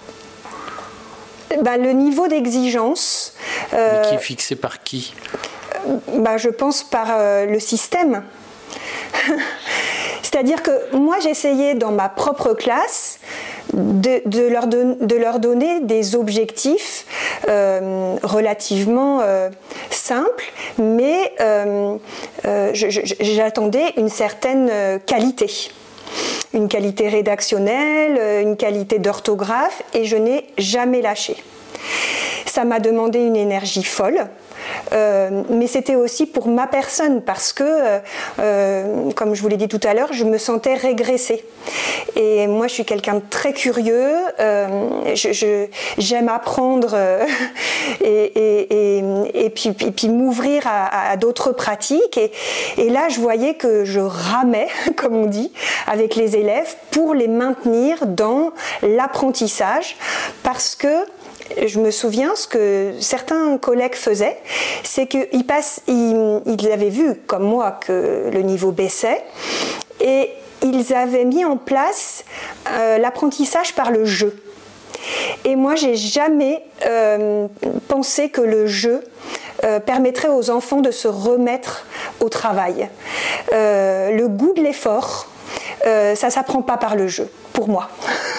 Ben, 1.63 1.83
Le 1.83 1.93
niveau 1.93 2.29
d'exigence. 2.29 3.35
Euh, 3.73 4.03
qui 4.03 4.15
est 4.15 4.19
fixé 4.19 4.57
par 4.57 4.83
qui? 4.83 5.15
ben, 6.13 6.37
Je 6.37 6.49
pense 6.49 6.85
par 6.85 7.09
euh, 7.11 7.47
le 7.47 7.59
système. 7.59 8.23
C'est-à-dire 10.23 10.63
que 10.63 10.97
moi, 10.97 11.17
j'essayais 11.23 11.75
dans 11.75 11.93
ma 11.93 12.09
propre 12.09 12.55
classe 12.55 13.21
de, 13.73 14.49
leur, 14.49 14.67
de 14.67 15.17
leur, 15.17 15.39
donner 15.39 15.81
des 15.81 16.17
objectifs 16.17 17.07
euh, 17.49 18.17
relativement 18.23 19.21
euh, 19.23 19.49
simples, 20.05 20.45
mais 20.79 21.33
euh, 21.41 21.97
j'attendais 23.21 23.93
une 23.97 24.09
certaine 24.11 25.01
qualité 25.07 25.71
une 26.53 26.69
qualité 26.69 27.09
rédactionnelle, 27.09 28.43
une 28.43 28.57
qualité 28.57 29.01
d'orthographe, 29.01 29.83
et 29.93 30.05
je 30.05 30.17
n'ai 30.17 30.47
jamais 30.57 31.03
lâché. 31.03 31.37
Ça 32.47 32.65
m'a 32.65 32.79
demandé 32.79 33.19
une 33.19 33.35
énergie 33.35 33.83
folle, 33.83 34.29
euh, 34.93 35.43
mais 35.51 35.67
c'était 35.67 35.95
aussi 35.95 36.27
pour 36.27 36.49
ma 36.49 36.67
personne 36.67 37.23
parce 37.23 37.53
que, 37.53 37.65
euh, 37.65 37.99
euh, 38.39 39.11
comme 39.13 39.35
je 39.35 39.43
vous 39.43 39.49
l'ai 39.49 39.57
dit 39.57 39.69
tout 39.69 39.81
à 39.83 39.95
l'heure, 39.95 40.13
je 40.13 40.25
me 40.25 40.39
sentais 40.39 40.75
régressée. 40.75 41.45
Et 42.17 42.47
moi, 42.47 42.69
je 42.69 42.75
suis 42.75 42.85
quelqu'un 42.85 43.15
de 43.15 43.23
très 43.29 43.53
curieux. 43.53 44.15
j'aime 45.99 46.29
apprendre 46.29 46.97
et, 48.05 49.53
puis, 49.55 49.73
puis 49.73 50.09
m'ouvrir 50.09 50.65
à, 50.67 51.17
d'autres 51.17 51.53
pratiques. 51.53 52.19
Et, 52.19 52.33
et 52.79 52.91
là, 52.91 53.09
je 53.09 53.21
voyais 53.21 53.55
que 53.55 53.85
je 53.85 54.01
ramais, 54.01 54.69
comme 54.97 55.17
on 55.17 55.27
dit, 55.27 55.53
avec 55.87 56.15
les 56.17 56.37
élèves 56.37 56.75
pour 56.91 57.15
les 57.15 57.29
maintenir 57.29 58.07
dans 58.07 58.53
l'apprentissage 58.83 59.97
parce 60.43 60.75
que 60.75 61.07
je 61.67 61.79
me 61.79 61.91
souviens, 61.91 62.35
ce 62.35 62.47
que 62.47 62.95
certains 63.01 63.59
collègues 63.59 63.95
faisaient, 63.95 64.39
c'est 64.83 65.07
qu'ils 65.07 65.29
ils, 65.33 66.73
avaient 66.73 66.89
vu, 66.91 67.15
comme 67.27 67.45
moi, 67.45 67.79
que 67.87 68.31
le 68.33 68.41
niveau 68.41 68.73
baissait, 68.73 69.23
et 70.01 70.31
ils 70.63 70.95
avaient 70.95 71.25
mis 71.25 71.45
en 71.45 71.57
place 71.57 72.25
euh, 72.71 72.99
l'apprentissage 72.99 73.75
par 73.75 73.91
le 73.91 74.05
jeu. 74.05 74.37
Et 75.45 75.55
moi, 75.55 75.75
j'ai 75.75 75.97
jamais 75.97 76.65
euh, 76.87 77.47
pensé 77.89 78.31
que 78.31 78.41
le 78.41 78.67
jeu 78.67 79.05
euh, 79.65 79.81
permettrait 79.81 80.29
aux 80.29 80.49
enfants 80.49 80.81
de 80.81 80.91
se 80.91 81.09
remettre 81.09 81.87
au 82.21 82.29
travail. 82.31 82.89
le 83.53 84.27
goût 84.27 84.55
de 84.55 84.63
l'effort, 84.63 85.29
ça 85.83 86.31
s'apprend 86.31 86.63
pas 86.63 86.79
par 86.79 86.97
le 86.97 87.07
jeu, 87.09 87.29
pour 87.53 87.69
moi. 87.69 87.91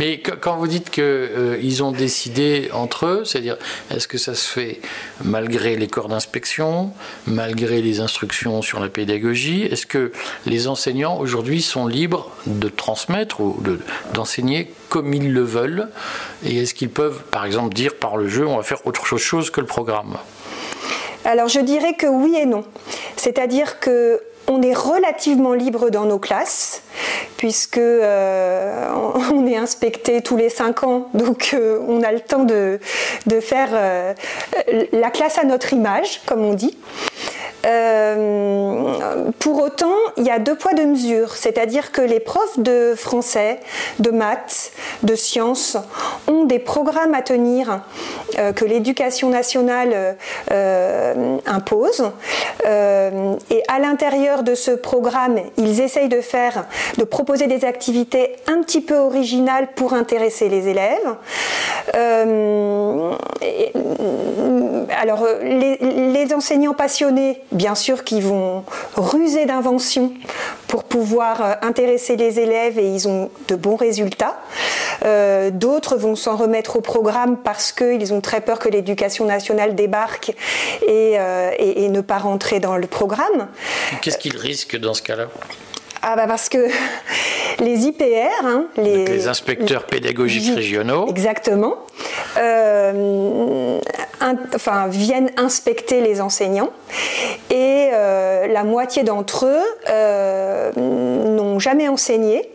Mais 0.00 0.18
quand 0.18 0.56
vous 0.56 0.66
dites 0.66 0.88
qu'ils 0.88 1.02
euh, 1.04 1.82
ont 1.82 1.92
décidé 1.92 2.70
entre 2.72 3.04
eux, 3.04 3.24
c'est-à-dire, 3.26 3.58
est-ce 3.94 4.08
que 4.08 4.16
ça 4.16 4.34
se 4.34 4.48
fait 4.48 4.80
malgré 5.22 5.76
les 5.76 5.88
corps 5.88 6.08
d'inspection, 6.08 6.92
malgré 7.26 7.82
les 7.82 8.00
instructions 8.00 8.62
sur 8.62 8.80
la 8.80 8.88
pédagogie? 8.88 9.64
Est-ce 9.64 9.84
que 9.84 10.10
les 10.46 10.68
enseignants 10.68 11.18
aujourd'hui 11.18 11.60
sont 11.60 11.86
libres 11.86 12.30
de 12.46 12.70
transmettre 12.70 13.42
ou 13.42 13.62
d'enseigner 14.14 14.72
comme 14.88 15.12
ils 15.12 15.34
le 15.34 15.42
veulent? 15.42 15.88
Et 16.46 16.62
est-ce 16.62 16.72
qu'ils 16.72 16.88
peuvent, 16.88 17.22
par 17.30 17.44
exemple, 17.44 17.74
dire 17.74 17.94
par 17.94 18.16
le 18.16 18.26
jeu, 18.26 18.46
on 18.46 18.56
va 18.56 18.62
faire 18.62 18.86
autre 18.86 19.18
chose 19.18 19.50
que 19.50 19.60
le 19.60 19.66
programme? 19.66 20.16
Alors 21.26 21.48
je 21.48 21.60
dirais 21.60 21.92
que 21.92 22.06
oui 22.06 22.36
et 22.38 22.46
non. 22.46 22.64
C'est-à-dire 23.16 23.80
que 23.80 24.22
on 24.50 24.62
est 24.62 24.74
relativement 24.74 25.52
libre 25.52 25.90
dans 25.90 26.06
nos 26.06 26.18
classes, 26.18 26.82
puisque 27.40 27.78
euh, 27.78 28.86
on 29.32 29.46
est 29.46 29.56
inspecté 29.56 30.20
tous 30.20 30.36
les 30.36 30.50
cinq 30.50 30.84
ans, 30.84 31.08
donc 31.14 31.52
euh, 31.54 31.78
on 31.88 32.02
a 32.02 32.12
le 32.12 32.20
temps 32.20 32.44
de, 32.44 32.78
faire 33.40 33.70
euh, 33.72 34.12
la 34.92 35.08
classe 35.08 35.38
à 35.38 35.44
notre 35.44 35.72
image, 35.72 36.20
comme 36.26 36.44
on 36.44 36.52
dit. 36.52 36.76
pour 39.38 39.62
autant, 39.62 39.96
il 40.18 40.26
y 40.26 40.30
a 40.30 40.38
deux 40.38 40.54
poids 40.54 40.74
deux 40.74 40.84
mesures, 40.84 41.34
c'est-à-dire 41.34 41.92
que 41.92 42.02
les 42.02 42.20
profs 42.20 42.58
de 42.58 42.94
français, 42.94 43.60
de 44.00 44.10
maths, 44.10 44.72
de 45.02 45.14
sciences 45.14 45.78
ont 46.28 46.44
des 46.44 46.58
programmes 46.58 47.14
à 47.14 47.22
tenir 47.22 47.80
que 48.36 48.64
l'éducation 48.64 49.30
nationale 49.30 50.16
impose. 51.46 52.10
et 52.64 53.62
à 53.68 53.78
l'intérieur 53.78 54.42
de 54.42 54.54
ce 54.54 54.72
programme, 54.72 55.38
ils 55.56 55.80
essayent 55.80 56.08
de 56.08 56.20
faire, 56.20 56.66
de 56.98 57.04
proposer 57.04 57.29
des 57.36 57.64
activités 57.64 58.36
un 58.46 58.62
petit 58.62 58.80
peu 58.80 58.96
originales 58.96 59.68
pour 59.74 59.94
intéresser 59.94 60.48
les 60.48 60.68
élèves. 60.68 61.16
alors, 65.00 65.26
les, 65.42 66.34
enseignants 66.34 66.74
passionnés, 66.74 67.40
bien 67.52 67.74
sûr, 67.74 68.04
qui 68.04 68.20
vont 68.20 68.64
ruser 68.96 69.46
d'invention 69.46 70.12
pour 70.70 70.84
pouvoir 70.84 71.42
euh, 71.42 71.54
intéresser 71.62 72.16
les 72.16 72.38
élèves 72.38 72.78
et 72.78 72.88
ils 72.88 73.08
ont 73.08 73.30
de 73.48 73.56
bons 73.56 73.76
résultats. 73.76 74.40
Euh, 75.04 75.50
d'autres 75.50 75.96
vont 75.96 76.14
s'en 76.14 76.36
remettre 76.36 76.76
au 76.76 76.80
programme 76.80 77.36
parce 77.38 77.72
qu'ils 77.72 78.12
ont 78.12 78.20
très 78.20 78.40
peur 78.40 78.58
que 78.58 78.68
l'éducation 78.68 79.24
nationale 79.24 79.74
débarque 79.74 80.32
euh, 80.88 81.50
et 81.58 81.88
ne 81.88 82.00
pas 82.00 82.18
rentrer 82.18 82.60
dans 82.60 82.76
le 82.76 82.86
programme. 82.86 83.48
Qu'est-ce 84.00 84.18
qu'ils 84.18 84.36
risquent 84.36 84.78
dans 84.78 84.94
ce 84.94 85.02
cas-là? 85.02 85.26
Ah 86.02 86.16
bah 86.16 86.26
parce 86.26 86.48
que 86.48 86.58
les 87.60 87.86
IPR, 87.86 88.44
hein, 88.44 88.66
les, 88.76 89.28
inspecteurs 89.28 89.84
pédagogiques 89.84 90.54
régionaux, 90.54 91.08
exactement, 91.08 91.76
euh, 92.38 93.78
enfin, 94.54 94.86
viennent 94.88 95.30
inspecter 95.36 96.00
les 96.00 96.20
enseignants 96.20 96.70
et 97.50 97.90
euh, 97.92 98.46
la 98.46 98.64
moitié 98.64 99.02
d'entre 99.02 99.46
eux 99.46 99.64
euh, 99.88 100.72
n'ont 100.76 101.58
jamais 101.58 101.88
enseigné 101.88 102.48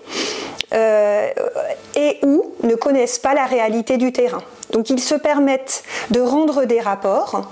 et 0.74 2.18
ou 2.24 2.54
ne 2.64 2.76
connaissent 2.76 3.20
pas 3.20 3.34
la 3.34 3.46
réalité 3.46 3.98
du 3.98 4.12
terrain. 4.12 4.42
Donc 4.76 4.90
ils 4.90 5.00
se 5.00 5.16
permettent 5.16 5.84
de 6.12 6.20
rendre 6.20 6.66
des 6.66 6.82
rapports, 6.82 7.50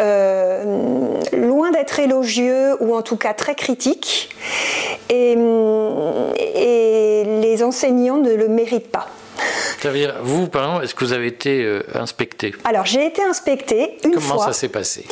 euh, 0.00 1.20
loin 1.32 1.70
d'être 1.70 2.00
élogieux 2.00 2.76
ou 2.80 2.96
en 2.96 3.02
tout 3.02 3.16
cas 3.16 3.34
très 3.34 3.54
critiques, 3.54 4.34
et, 5.08 5.36
et 6.56 7.24
les 7.40 7.62
enseignants 7.62 8.16
ne 8.16 8.34
le 8.34 8.48
méritent 8.48 8.90
pas. 8.90 9.06
Ça 9.80 9.90
veut 9.90 9.98
dire, 9.98 10.16
vous, 10.22 10.48
par 10.48 10.64
exemple, 10.64 10.84
est-ce 10.84 10.94
que 10.94 11.04
vous 11.04 11.12
avez 11.12 11.26
été 11.26 11.62
euh, 11.62 11.82
inspecté? 11.94 12.54
Alors, 12.64 12.86
j'ai 12.86 13.06
été 13.06 13.22
inspecté 13.22 13.98
une 14.04 14.14
fois. 14.14 14.36
Comment 14.36 14.44
ça 14.44 14.52
s'est 14.52 14.68
passé? 14.68 15.04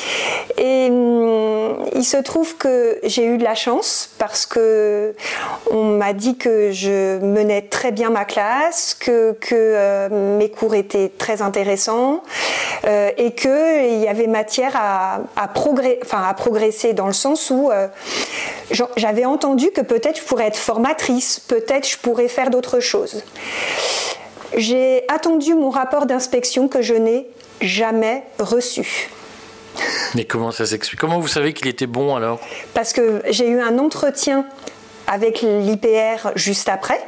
Et 0.56 0.88
hum, 0.90 1.84
il 1.94 2.04
se 2.04 2.16
trouve 2.16 2.56
que 2.56 2.98
j'ai 3.04 3.24
eu 3.24 3.38
de 3.38 3.44
la 3.44 3.54
chance 3.54 4.10
parce 4.18 4.46
que 4.46 5.14
on 5.70 5.84
m'a 5.84 6.12
dit 6.12 6.36
que 6.36 6.72
je 6.72 7.18
menais 7.18 7.62
très 7.62 7.92
bien 7.92 8.10
ma 8.10 8.24
classe, 8.24 8.94
que, 8.94 9.32
que 9.32 9.54
euh, 9.54 10.38
mes 10.38 10.50
cours 10.50 10.74
étaient 10.74 11.10
très 11.16 11.42
intéressants 11.42 12.22
euh, 12.84 13.10
et 13.16 13.32
qu'il 13.34 14.00
y 14.00 14.08
avait 14.08 14.26
matière 14.26 14.72
à, 14.74 15.20
à, 15.36 15.50
enfin, 16.02 16.22
à 16.26 16.34
progresser 16.34 16.92
dans 16.94 17.06
le 17.06 17.12
sens 17.12 17.50
où 17.50 17.70
j'avais 18.96 19.24
entendu 19.24 19.70
que 19.70 19.80
peut-être 19.80 20.18
je 20.18 20.24
pourrais 20.24 20.46
être 20.46 20.56
formatrice, 20.56 21.40
peut-être 21.40 21.88
je 21.88 21.98
pourrais 21.98 22.28
faire 22.28 22.50
d'autres 22.50 22.80
choses. 22.80 23.22
J'ai 24.56 25.04
attendu 25.08 25.54
mon 25.54 25.70
rapport 25.70 26.06
d'inspection 26.06 26.68
que 26.68 26.82
je 26.82 26.94
n'ai 26.94 27.26
jamais 27.60 28.22
reçu. 28.38 29.10
Mais 30.14 30.24
comment 30.24 30.52
ça 30.52 30.66
s'explique? 30.66 31.00
Comment 31.00 31.18
vous 31.18 31.28
savez 31.28 31.52
qu'il 31.52 31.66
était 31.66 31.86
bon 31.86 32.14
alors? 32.14 32.38
Parce 32.72 32.92
que 32.92 33.22
j'ai 33.28 33.48
eu 33.48 33.60
un 33.60 33.78
entretien 33.78 34.46
avec 35.06 35.42
l'IPR 35.42 36.30
juste 36.34 36.68
après, 36.68 37.00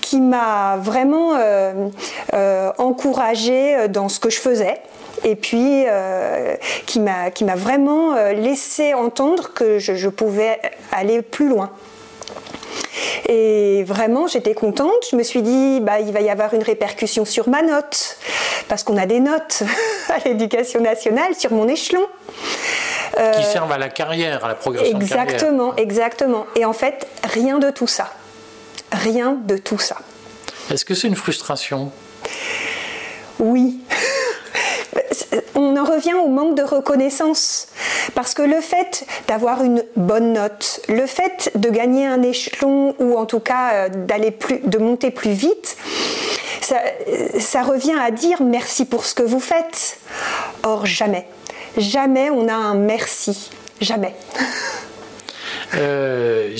qui 0.00 0.20
m'a 0.20 0.76
vraiment 0.76 1.34
euh, 1.36 1.88
euh, 2.32 2.72
encouragé 2.78 3.88
dans 3.88 4.08
ce 4.08 4.20
que 4.20 4.30
je 4.30 4.40
faisais 4.40 4.80
et 5.22 5.36
puis 5.36 5.84
euh, 5.86 6.54
qui 6.86 7.00
m'a 7.00 7.56
vraiment 7.56 8.14
laissé 8.32 8.94
entendre 8.94 9.52
que 9.52 9.78
je 9.78 10.08
pouvais 10.08 10.60
aller 10.92 11.20
plus 11.20 11.48
loin. 11.48 11.70
Et 13.28 13.84
vraiment, 13.84 14.26
j'étais 14.26 14.54
contente. 14.54 15.06
Je 15.10 15.16
me 15.16 15.22
suis 15.22 15.42
dit, 15.42 15.80
bah, 15.80 16.00
il 16.00 16.12
va 16.12 16.20
y 16.20 16.30
avoir 16.30 16.54
une 16.54 16.62
répercussion 16.62 17.24
sur 17.24 17.48
ma 17.48 17.62
note, 17.62 18.16
parce 18.68 18.82
qu'on 18.82 18.96
a 18.96 19.06
des 19.06 19.20
notes 19.20 19.62
à 20.08 20.28
l'éducation 20.28 20.80
nationale 20.80 21.34
sur 21.34 21.52
mon 21.52 21.68
échelon. 21.68 22.06
qui 23.12 23.20
euh, 23.20 23.42
servent 23.42 23.72
à 23.72 23.78
la 23.78 23.88
carrière, 23.88 24.44
à 24.44 24.48
la 24.48 24.54
progression 24.54 24.98
exactement, 24.98 25.68
de 25.68 25.70
carrière. 25.70 25.74
Exactement. 25.78 26.46
Et 26.56 26.64
en 26.64 26.72
fait, 26.72 27.06
rien 27.24 27.58
de 27.58 27.70
tout 27.70 27.86
ça. 27.86 28.12
Rien 28.92 29.38
de 29.44 29.56
tout 29.56 29.78
ça. 29.78 29.96
Est-ce 30.70 30.84
que 30.84 30.94
c'est 30.94 31.08
une 31.08 31.16
frustration? 31.16 31.90
Oui 33.38 33.80
on 35.54 35.76
en 35.76 35.84
revient 35.84 36.14
au 36.14 36.28
manque 36.28 36.56
de 36.56 36.62
reconnaissance. 36.62 37.68
Parce 38.14 38.34
que 38.34 38.42
le 38.42 38.60
fait 38.60 39.06
d'avoir 39.28 39.62
une 39.62 39.84
bonne 39.96 40.32
note, 40.32 40.80
le 40.88 41.06
fait 41.06 41.50
de 41.54 41.70
gagner 41.70 42.06
un 42.06 42.22
échelon 42.22 42.94
ou 42.98 43.16
en 43.16 43.26
tout 43.26 43.40
cas 43.40 43.72
euh, 43.72 43.88
d'aller 43.88 44.30
plus, 44.30 44.58
de 44.58 44.78
monter 44.78 45.10
plus 45.10 45.32
vite, 45.32 45.76
ça, 46.60 46.76
ça 47.38 47.62
revient 47.62 47.96
à 48.00 48.10
dire 48.10 48.42
merci 48.42 48.84
pour 48.84 49.04
ce 49.04 49.14
que 49.14 49.22
vous 49.22 49.40
faites. 49.40 49.98
Or, 50.62 50.86
jamais, 50.86 51.26
jamais 51.76 52.30
on 52.30 52.48
a 52.48 52.54
un 52.54 52.74
merci. 52.74 53.50
Jamais. 53.80 54.14
Euh, 55.76 56.54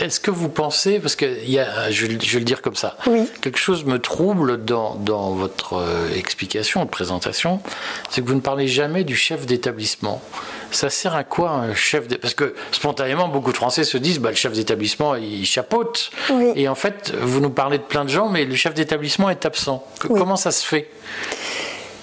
est-ce 0.00 0.20
que 0.20 0.30
vous 0.30 0.48
pensez, 0.48 0.98
parce 0.98 1.16
que 1.16 1.44
y 1.44 1.58
a, 1.58 1.90
je, 1.90 2.06
vais 2.06 2.12
le 2.12 2.44
dire 2.44 2.62
comme 2.62 2.76
ça, 2.76 2.96
quelque 3.42 3.58
chose 3.58 3.84
me 3.84 3.98
trouble 3.98 4.64
dans, 4.64 4.94
dans 4.94 5.30
votre 5.30 5.74
euh, 5.74 6.08
explication, 6.16 6.84
de 6.84 6.90
présentation, 6.90 7.60
c'est 8.08 8.22
que 8.22 8.26
vous 8.26 8.34
ne 8.34 8.40
parlez 8.40 8.68
jamais 8.68 9.04
du 9.04 9.16
chef 9.16 9.46
d'établissement. 9.46 10.22
Ça 10.70 10.88
sert 10.88 11.14
à 11.14 11.24
quoi 11.24 11.50
un 11.50 11.74
chef 11.74 12.08
Parce 12.18 12.34
que 12.34 12.54
spontanément, 12.72 13.28
beaucoup 13.28 13.52
de 13.52 13.56
Français 13.56 13.84
se 13.84 13.98
disent, 13.98 14.20
bah, 14.20 14.30
le 14.30 14.36
chef 14.36 14.52
d'établissement, 14.52 15.16
il 15.16 15.44
chapeaute. 15.44 16.10
Et 16.54 16.68
en 16.68 16.74
fait, 16.74 17.12
vous 17.20 17.40
nous 17.40 17.50
parlez 17.50 17.78
de 17.78 17.82
plein 17.82 18.04
de 18.04 18.10
gens, 18.10 18.28
mais 18.28 18.44
le 18.44 18.54
chef 18.54 18.74
d'établissement 18.74 19.30
est 19.30 19.44
absent. 19.44 19.84
Comment 19.98 20.36
ça 20.36 20.50
se 20.50 20.66
fait? 20.66 20.88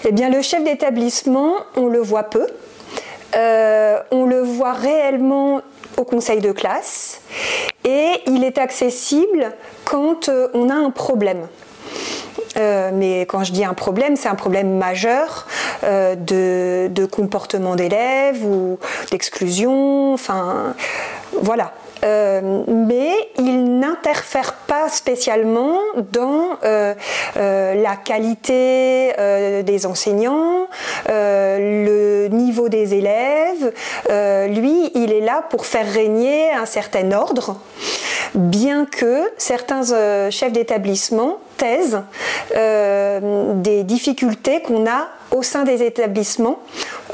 Eh 0.05 0.11
bien, 0.11 0.29
le 0.29 0.41
chef 0.41 0.63
d'établissement, 0.63 1.55
on 1.75 1.87
le 1.87 1.99
voit 1.99 2.23
peu. 2.23 2.47
Euh, 3.35 3.99
on 4.11 4.25
le 4.25 4.41
voit 4.41 4.73
réellement 4.73 5.61
au 5.97 6.03
conseil 6.03 6.39
de 6.39 6.51
classe 6.51 7.21
et 7.83 8.21
il 8.27 8.43
est 8.43 8.57
accessible 8.57 9.51
quand 9.85 10.29
euh, 10.29 10.47
on 10.53 10.69
a 10.69 10.75
un 10.75 10.91
problème. 10.91 11.47
Euh, 12.57 12.91
mais 12.93 13.21
quand 13.21 13.43
je 13.43 13.51
dis 13.51 13.63
un 13.63 13.73
problème, 13.73 14.15
c'est 14.15 14.29
un 14.29 14.35
problème 14.35 14.77
majeur 14.77 15.47
euh, 15.83 16.15
de, 16.15 17.05
comportement 17.05 17.75
d'élèves 17.75 18.43
ou 18.43 18.79
d'exclusion. 19.11 20.13
Enfin, 20.13 20.73
voilà. 21.41 21.73
Mais 22.03 23.11
il 23.37 23.79
n'interfère 23.79 24.53
pas 24.67 24.89
spécialement 24.89 25.79
dans 26.11 26.57
la 27.35 27.95
qualité 28.03 29.13
des 29.63 29.85
enseignants, 29.85 30.67
le 31.07 32.27
niveau 32.27 32.69
des 32.69 32.95
élèves. 32.95 33.73
lui, 34.49 34.91
il 34.95 35.11
est 35.11 35.21
là 35.21 35.43
pour 35.49 35.65
faire 35.65 35.91
régner 35.91 36.51
un 36.51 36.65
certain 36.65 37.11
ordre, 37.11 37.57
bien 38.33 38.85
que 38.85 39.31
certains 39.37 39.91
euh, 39.91 40.31
chefs 40.31 40.51
d'établissement 40.51 41.39
taisent 41.57 42.01
euh, 42.55 43.53
des 43.55 43.83
difficultés 43.83 44.61
qu'on 44.61 44.85
a 44.87 45.07
au 45.31 45.43
sein 45.43 45.63
des 45.63 45.83
établissements, 45.83 46.59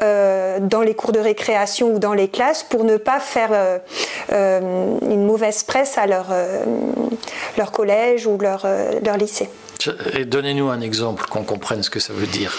euh, 0.01 0.59
dans 0.61 0.81
les 0.81 0.93
cours 0.93 1.11
de 1.11 1.19
récréation 1.19 1.95
ou 1.95 1.99
dans 1.99 2.13
les 2.13 2.27
classes, 2.27 2.63
pour 2.63 2.83
ne 2.83 2.97
pas 2.97 3.19
faire 3.19 3.81
une 4.31 5.25
mauvaise 5.25 5.63
presse 5.63 5.97
à 5.97 6.07
leur, 6.07 6.27
leur 7.57 7.71
collège 7.71 8.27
ou 8.27 8.37
leur, 8.37 8.65
leur 9.03 9.17
lycée. 9.17 9.49
Donnez-nous 10.25 10.69
un 10.69 10.81
exemple 10.81 11.25
qu'on 11.29 11.43
comprenne 11.43 11.83
ce 11.83 11.89
que 11.89 11.99
ça 11.99 12.13
veut 12.13 12.27
dire. 12.27 12.57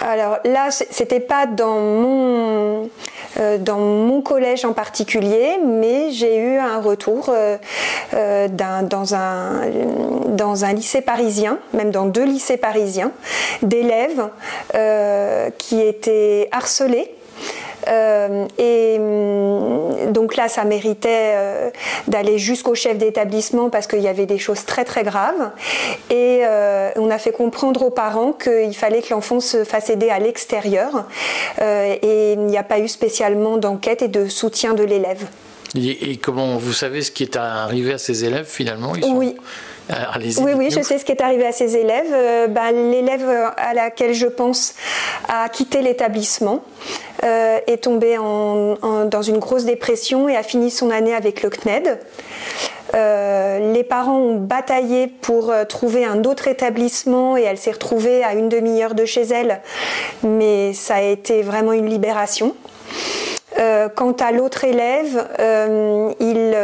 Alors 0.00 0.38
là, 0.44 0.68
c'était 0.70 1.20
pas 1.20 1.46
dans 1.46 1.78
mon 1.78 2.90
euh, 3.38 3.56
dans 3.56 3.78
mon 3.78 4.20
collège 4.20 4.64
en 4.64 4.74
particulier, 4.74 5.58
mais 5.64 6.10
j'ai 6.10 6.36
eu 6.36 6.58
un 6.58 6.80
retour 6.80 7.30
euh, 7.30 7.56
euh, 8.12 8.48
dans, 8.48 9.14
un, 9.14 9.62
dans 10.28 10.64
un 10.66 10.72
lycée 10.74 11.00
parisien, 11.00 11.58
même 11.72 11.90
dans 11.90 12.04
deux 12.04 12.24
lycées 12.24 12.58
parisiens, 12.58 13.12
d'élèves 13.62 14.28
qui 15.58 15.80
étaient 15.80 16.48
harcelés 16.52 17.14
euh, 17.88 18.46
et 18.58 18.96
hum, 18.98 20.12
donc 20.12 20.36
là, 20.36 20.48
ça 20.48 20.64
méritait 20.64 21.32
euh, 21.34 21.70
d'aller 22.08 22.38
jusqu'au 22.38 22.74
chef 22.74 22.98
d'établissement 22.98 23.70
parce 23.70 23.86
qu'il 23.86 24.00
y 24.00 24.08
avait 24.08 24.26
des 24.26 24.38
choses 24.38 24.64
très 24.64 24.84
très 24.84 25.02
graves. 25.02 25.50
Et 26.10 26.40
euh, 26.44 26.90
on 26.96 27.10
a 27.10 27.18
fait 27.18 27.32
comprendre 27.32 27.82
aux 27.82 27.90
parents 27.90 28.32
qu'il 28.32 28.76
fallait 28.76 29.02
que 29.02 29.12
l'enfant 29.12 29.40
se 29.40 29.64
fasse 29.64 29.90
aider 29.90 30.10
à 30.10 30.18
l'extérieur. 30.18 31.06
et 31.60 32.32
il 32.32 32.46
n'y 32.46 32.58
a 32.58 32.62
pas 32.62 32.78
eu 32.78 32.88
spécialement 32.88 33.56
d'enquête 33.56 34.02
et 34.02 34.08
de 34.08 34.28
soutien 34.28 34.74
de 34.74 34.82
l'élève. 34.82 35.26
Et, 35.74 36.18
comment 36.18 36.56
vous 36.56 36.72
savez 36.72 37.02
ce 37.02 37.10
qui 37.10 37.22
est 37.22 37.36
arrivé 37.36 37.94
à 37.94 37.98
ces 37.98 38.24
élèves 38.24 38.46
finalement 38.46 38.92
Oui. 39.14 39.36
Oui, 39.90 40.52
oui, 40.54 40.70
je 40.70 40.80
sais 40.80 40.98
ce 40.98 41.04
qui 41.04 41.12
est 41.12 41.20
arrivé 41.20 41.46
à 41.46 41.52
ces 41.52 41.76
élèves. 41.76 42.50
Bah, 42.50 42.72
l'élève 42.72 43.28
à 43.56 43.74
laquelle 43.74 44.14
je 44.14 44.26
pense 44.26 44.74
a 45.28 45.48
quitté 45.48 45.82
l'établissement, 45.82 46.62
est 47.22 47.82
tombé 47.82 48.16
dans 48.16 49.22
une 49.22 49.38
grosse 49.38 49.64
dépression 49.64 50.28
et 50.28 50.36
a 50.36 50.42
fini 50.42 50.70
son 50.70 50.90
année 50.90 51.14
avec 51.14 51.42
le 51.42 51.50
CNED. 51.50 51.98
Euh, 52.94 53.72
les 53.72 53.84
parents 53.84 54.18
ont 54.18 54.36
bataillé 54.36 55.06
pour 55.06 55.50
euh, 55.50 55.64
trouver 55.64 56.04
un 56.04 56.24
autre 56.24 56.48
établissement 56.48 57.36
et 57.36 57.42
elle 57.42 57.56
s'est 57.56 57.72
retrouvée 57.72 58.22
à 58.22 58.34
une 58.34 58.48
demi-heure 58.48 58.94
de 58.94 59.06
chez 59.06 59.22
elle, 59.22 59.60
mais 60.22 60.74
ça 60.74 60.96
a 60.96 61.02
été 61.02 61.42
vraiment 61.42 61.72
une 61.72 61.88
libération. 61.88 62.54
Euh, 63.58 63.88
quant 63.88 64.12
à 64.12 64.32
l'autre 64.32 64.64
élève, 64.64 65.26
il, 66.20 66.54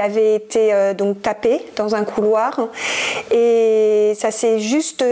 il 0.00 0.06
avait 0.06 0.34
été 0.34 0.72
donc 0.96 1.20
tapé 1.20 1.60
dans 1.76 1.94
un 1.94 2.04
couloir 2.04 2.68
et 3.30 4.12
ça 4.16 4.30
s'est 4.30 4.58
juste 4.58 5.04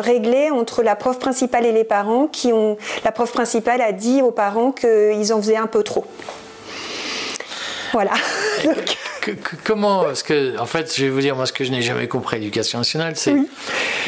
réglé 0.00 0.50
entre 0.50 0.82
la 0.82 0.96
prof 0.96 1.18
principale 1.18 1.66
et 1.66 1.72
les 1.72 1.84
parents 1.84 2.26
qui 2.26 2.52
ont. 2.52 2.76
La 3.04 3.12
prof 3.12 3.30
principale 3.32 3.80
a 3.80 3.92
dit 3.92 4.22
aux 4.22 4.32
parents 4.32 4.72
qu'ils 4.72 5.32
en 5.32 5.40
faisaient 5.40 5.56
un 5.56 5.66
peu 5.66 5.82
trop. 5.82 6.04
Voilà. 7.92 8.12
comment 9.64 10.10
est-ce 10.10 10.24
que, 10.24 10.58
en 10.58 10.66
fait, 10.66 10.92
je 10.96 11.04
vais 11.04 11.10
vous 11.10 11.20
dire, 11.20 11.36
moi, 11.36 11.46
ce 11.46 11.52
que 11.52 11.64
je 11.64 11.70
n'ai 11.70 11.82
jamais 11.82 12.08
compris 12.08 12.36
à 12.36 12.38
l'éducation 12.40 12.78
nationale, 12.78 13.14
c'est 13.16 13.36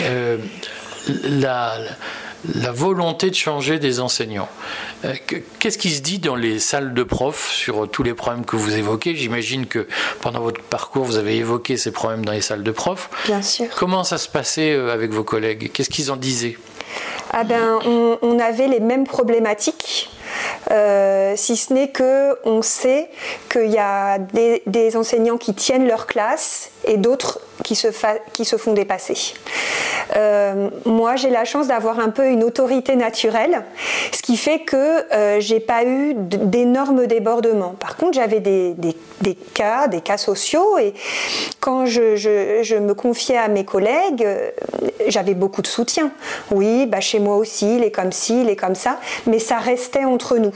euh, 0.00 0.38
la, 1.24 1.78
la 1.78 1.90
volonté 2.72 3.30
de 3.30 3.34
changer 3.34 3.78
des 3.78 4.00
enseignants. 4.00 4.48
Euh, 5.04 5.14
qu'est-ce 5.58 5.78
qui 5.78 5.90
se 5.90 6.00
dit 6.00 6.18
dans 6.18 6.36
les 6.36 6.58
salles 6.58 6.94
de 6.94 7.02
profs 7.02 7.50
sur 7.50 7.88
tous 7.88 8.02
les 8.02 8.14
problèmes 8.14 8.44
que 8.44 8.56
vous 8.56 8.76
évoquez? 8.76 9.16
J'imagine 9.16 9.66
que 9.66 9.86
pendant 10.20 10.40
votre 10.40 10.62
parcours, 10.62 11.04
vous 11.04 11.16
avez 11.16 11.36
évoqué 11.36 11.76
ces 11.76 11.90
problèmes 11.90 12.24
dans 12.24 12.32
les 12.32 12.40
salles 12.40 12.62
de 12.62 12.70
profs. 12.70 13.10
Bien 13.26 13.42
sûr. 13.42 13.66
Comment 13.76 14.04
ça 14.04 14.18
se 14.18 14.28
passait 14.28 14.72
euh, 14.72 14.92
avec 14.92 15.12
vos 15.12 15.24
collègues? 15.24 15.70
Qu'est-ce 15.72 15.90
qu'ils 15.90 16.10
en 16.10 16.16
disaient? 16.16 16.56
Ah 17.32 17.44
ben, 17.44 17.78
on, 18.22 18.38
avait 18.38 18.68
les 18.68 18.80
mêmes 18.80 19.04
problématiques. 19.04 20.10
Euh, 20.70 21.34
si 21.36 21.56
ce 21.56 21.72
n'est 21.72 21.88
que 21.88 22.36
on 22.44 22.62
sait 22.62 23.10
qu'il 23.50 23.70
y 23.70 23.78
a 23.78 24.18
des, 24.18 24.96
enseignants 24.96 25.36
qui 25.36 25.54
tiennent 25.54 25.86
leur 25.86 26.06
classe 26.06 26.70
et 26.84 26.96
d'autres 26.96 27.40
qui 27.62 27.74
se, 27.74 28.56
font 28.56 28.72
dépasser. 28.72 29.34
Euh, 30.16 30.70
moi, 30.84 31.16
j'ai 31.16 31.30
la 31.30 31.44
chance 31.44 31.68
d'avoir 31.68 31.98
un 31.98 32.10
peu 32.10 32.28
une 32.28 32.44
autorité 32.44 32.96
naturelle, 32.96 33.62
ce 34.12 34.22
qui 34.22 34.36
fait 34.36 34.60
que 34.60 35.12
euh, 35.12 35.40
j'ai 35.40 35.60
pas 35.60 35.84
eu 35.84 36.14
d'énormes 36.14 37.06
débordements. 37.06 37.74
Par 37.78 37.96
contre, 37.96 38.14
j'avais 38.14 38.40
des, 38.40 38.76
cas, 39.54 39.88
des 39.88 40.00
cas 40.00 40.18
sociaux, 40.18 40.78
et 40.78 40.94
quand 41.60 41.86
je, 41.86 42.16
je, 42.16 42.76
me 42.76 42.94
confiais 42.94 43.38
à 43.38 43.48
mes 43.48 43.64
collègues, 43.64 44.24
euh, 44.24 44.50
j'avais 45.08 45.34
beaucoup 45.34 45.62
de 45.62 45.66
soutien. 45.66 46.10
Oui, 46.50 46.86
bah 46.86 47.00
chez 47.00 47.18
moi 47.18 47.36
aussi, 47.36 47.76
il 47.76 47.84
est 47.84 47.90
comme 47.90 48.12
ci, 48.12 48.42
il 48.42 48.48
est 48.48 48.56
comme 48.56 48.74
ça, 48.74 48.98
mais 49.26 49.38
ça 49.38 49.58
restait 49.58 50.04
entre 50.04 50.38
nous. 50.38 50.54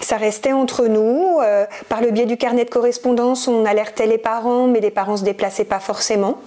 Ça 0.00 0.16
restait 0.16 0.52
entre 0.52 0.86
nous. 0.86 1.38
Euh, 1.42 1.66
par 1.88 2.00
le 2.00 2.10
biais 2.10 2.26
du 2.26 2.36
carnet 2.36 2.64
de 2.64 2.70
correspondance, 2.70 3.48
on 3.48 3.64
alertait 3.64 4.06
les 4.06 4.18
parents, 4.18 4.66
mais 4.66 4.80
les 4.80 4.90
parents 4.90 5.16
se 5.16 5.24
déplaçaient 5.24 5.64
pas 5.64 5.80
forcément. 5.80 6.38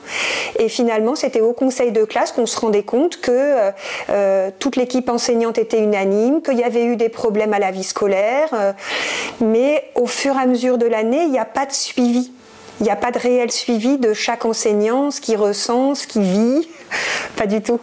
Et 0.60 0.70
finalement, 0.70 1.16
c'était 1.16 1.42
au 1.42 1.54
conseil 1.54 1.92
de 1.92 2.04
classe 2.06 2.32
qu'on 2.32 2.46
se 2.46 2.60
rendait 2.60 2.84
compte 2.84 3.22
que 3.22 3.32
euh, 3.32 3.72
euh, 4.10 4.50
toute 4.60 4.76
l'équipe 4.76 5.10
enseignante 5.10 5.58
était 5.58 5.80
unanime, 5.80 6.42
qu'il 6.42 6.58
y 6.58 6.64
avait 6.64 6.86
eu 6.86 6.96
des 6.96 7.10
problèmes 7.10 7.54
à 7.54 7.60
la 7.60 7.72
vie 7.72 7.84
scolaire. 7.84 8.50
mais 9.42 9.84
au 9.96 10.06
fur 10.06 10.36
et 10.36 10.42
à 10.42 10.46
mesure 10.46 10.78
de 10.78 10.86
l'année, 10.86 11.24
il 11.24 11.32
n'y 11.32 11.40
a 11.40 11.46
pas 11.46 11.66
de 11.66 11.74
suivi. 11.74 12.32
Il 12.80 12.84
n'y 12.84 12.92
a 12.92 12.96
pas 12.96 13.12
de 13.12 13.18
réel 13.18 13.52
suivi 13.52 13.98
de 13.98 14.14
chaque 14.14 14.46
enseignant, 14.46 15.10
ce 15.10 15.20
qu'il 15.20 15.38
ressent, 15.38 15.96
ce 15.96 16.06
qu'il 16.06 16.22
vit. 16.22 16.68
Pas 17.36 17.48
du 17.48 17.62
tout. 17.62 17.80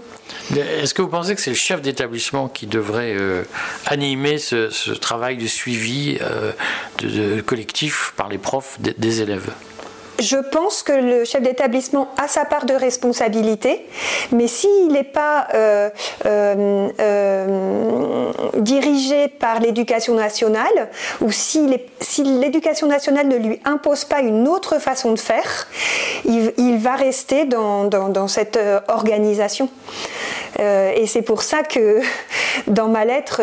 Est-ce 0.52 0.92
que 0.94 1.02
vous 1.02 1.09
pensez 1.09 1.35
que 1.35 1.40
c'est 1.40 1.50
le 1.50 1.57
chef 1.57 1.80
d'établissement 1.80 2.48
qui 2.48 2.66
devrait 2.66 3.14
euh, 3.16 3.44
animer 3.87 4.38
ce, 4.38 4.92
travail 4.92 5.37
de 5.37 5.46
suivi 5.46 6.18
euh, 6.20 7.42
collectif 7.42 8.12
par 8.16 8.28
les 8.28 8.38
profs 8.38 8.78
des 8.80 9.20
élèves? 9.22 9.50
Je 10.18 10.37
pense 10.37 10.83
que 10.83 10.92
le 10.92 11.24
chef 11.24 11.42
d'établissement 11.42 12.09
a 12.22 12.29
sa 12.29 12.44
part 12.44 12.66
de 12.66 12.74
responsabilité, 12.74 13.87
mais 14.33 14.46
s'il 14.46 14.88
n'est 14.88 15.03
pas 15.03 15.48
euh, 15.55 15.90
euh, 16.27 16.88
euh, 17.00 18.33
dirigé 18.59 19.29
par 19.29 19.61
l'éducation 19.61 20.14
nationale, 20.14 20.88
ou 21.20 21.31
si 21.33 21.66
l'éducation 22.24 22.87
nationale 22.87 23.29
ne 23.29 23.37
lui 23.37 23.61
impose 23.64 24.05
pas 24.05 24.20
une 24.20 24.46
autre 24.46 24.79
façon 24.79 25.12
de 25.12 25.18
faire, 25.18 25.66
il, 26.24 26.79
va 26.79 26.96
rester 26.96 27.44
dans, 27.44 27.85
dans 27.85 28.29
cette 28.29 28.59
organisation. 28.88 29.68
et 30.59 31.07
c'est 31.07 31.22
pour 31.22 31.42
ça 31.42 31.62
que 31.62 32.00
dans 32.66 32.88
ma 32.88 33.05
lettre, 33.05 33.40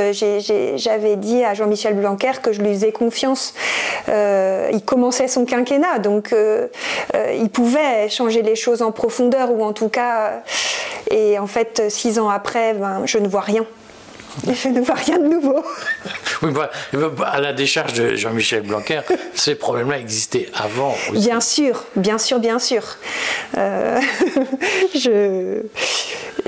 j'avais 0.76 1.16
dit 1.16 1.44
à 1.44 1.54
Jean-Michel 1.54 1.96
Blanquer 1.96 2.34
que 2.42 2.52
je 2.52 2.62
lui 2.62 2.74
faisais 2.74 2.92
confiance. 2.92 3.54
il 4.08 4.82
commençait 4.86 5.28
son 5.28 5.46
quinquennat, 5.46 6.00
donc 6.00 6.34
euh, 7.16 7.34
il 7.40 7.50
pouvait 7.50 8.10
changer 8.10 8.42
les 8.42 8.56
choses 8.56 8.82
en 8.82 8.92
profondeur 8.92 9.52
ou 9.52 9.64
en 9.64 9.74
tout 9.74 9.90
cas. 9.90 10.44
Et 11.10 11.40
en 11.40 11.48
fait, 11.48 11.84
six 11.90 12.20
ans 12.20 12.30
après, 12.30 12.74
ben, 12.74 13.02
je 13.06 13.18
ne 13.18 13.28
vois 13.28 13.42
rien. 13.42 13.66
Je 14.54 14.70
ne 14.70 14.82
vois 14.82 14.96
rien 14.96 15.20
de 15.20 15.28
nouveau. 15.28 15.64
Oui, 16.42 16.52
à 17.26 17.42
la 17.42 17.54
décharge 17.54 17.94
de 17.94 18.16
Jean-Michel 18.16 18.62
Blanquer, 18.62 19.02
ces 19.34 19.56
problèmes-là 19.56 19.98
existaient 20.00 20.48
avant. 20.54 20.96
Bien 21.12 21.42
sûr, 21.42 21.84
bien 21.96 22.18
sûr, 22.18 22.40
bien 22.40 22.60
sûr. 22.60 22.84
Euh, 23.58 24.00
je 24.96 25.62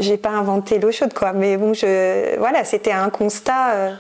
n'ai 0.02 0.18
pas 0.18 0.30
inventé 0.30 0.80
l'eau 0.80 0.92
chaude, 0.92 1.14
quoi. 1.14 1.34
Mais 1.34 1.58
bon, 1.58 1.74
je, 1.74 2.38
voilà, 2.38 2.64
c'était 2.64 2.92
un 2.92 3.10
constat. 3.10 3.72
Euh, 3.74 3.92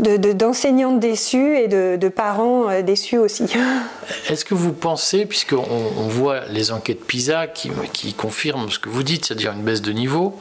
d'enseignants 0.00 0.96
déçus 0.96 1.56
et 1.56 1.68
de, 1.68 2.08
parents 2.08 2.68
euh, 2.68 2.82
déçus 2.82 3.18
aussi. 3.18 3.44
Est-ce 4.28 4.44
que 4.44 4.54
vous 4.54 4.72
pensez, 4.72 5.26
puisqu'on 5.26 5.64
on 5.98 6.08
voit 6.08 6.40
les 6.50 6.72
enquêtes 6.72 7.04
PISA 7.04 7.46
qui, 7.46 7.70
confirment 8.14 8.70
ce 8.70 8.78
que 8.78 8.88
vous 8.88 9.02
dites, 9.02 9.26
c'est-à-dire 9.26 9.52
une 9.52 9.62
baisse 9.62 9.82
de 9.82 9.92
niveau, 9.92 10.38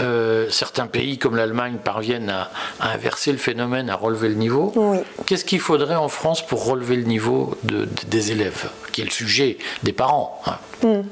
euh, 0.00 0.46
certains 0.50 0.86
pays 0.86 1.18
comme 1.18 1.36
l'Allemagne 1.36 1.76
parviennent 1.82 2.30
à, 2.30 2.50
inverser 2.80 3.32
le 3.32 3.38
phénomène, 3.38 3.90
à 3.90 3.96
relever 3.96 4.28
le 4.28 4.34
niveau. 4.34 4.72
Qu'est-ce 5.26 5.44
qu'il 5.44 5.60
faudrait 5.60 5.94
en 5.94 6.08
France 6.08 6.46
pour 6.46 6.64
relever 6.64 6.96
le 6.96 7.04
niveau 7.04 7.56
des 7.62 8.32
élèves, 8.32 8.70
qui 8.92 9.02
est 9.02 9.04
le 9.04 9.10
sujet 9.10 9.58
des 9.82 9.92
parents 9.92 10.40
hein? 10.46 10.58
Hmm. 10.82 11.02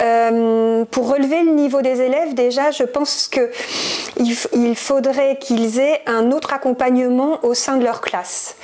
Euh, 0.00 0.84
pour 0.90 1.12
relever 1.12 1.42
le 1.42 1.52
niveau 1.52 1.82
des 1.82 2.00
élèves, 2.00 2.34
déjà, 2.34 2.70
je 2.70 2.84
pense 2.84 3.28
qu'il 3.28 4.34
il 4.52 4.76
faudrait 4.76 5.36
qu'ils 5.36 5.78
aient 5.78 6.00
un 6.06 6.32
autre 6.32 6.52
accompagnement 6.52 7.38
au 7.44 7.54
sein 7.54 7.76
de 7.76 7.84
leur 7.84 8.00
classe. 8.00 8.56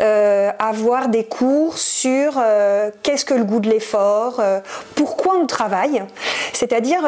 Euh, 0.00 0.50
avoir 0.58 1.08
des 1.08 1.24
cours 1.24 1.78
sur 1.78 2.34
euh, 2.38 2.90
qu'est-ce 3.02 3.24
que 3.24 3.34
le 3.34 3.44
goût 3.44 3.60
de 3.60 3.68
l'effort, 3.68 4.40
pourquoi 4.94 5.36
on 5.36 5.46
travaille, 5.46 6.02
c'est-à-dire 6.52 7.00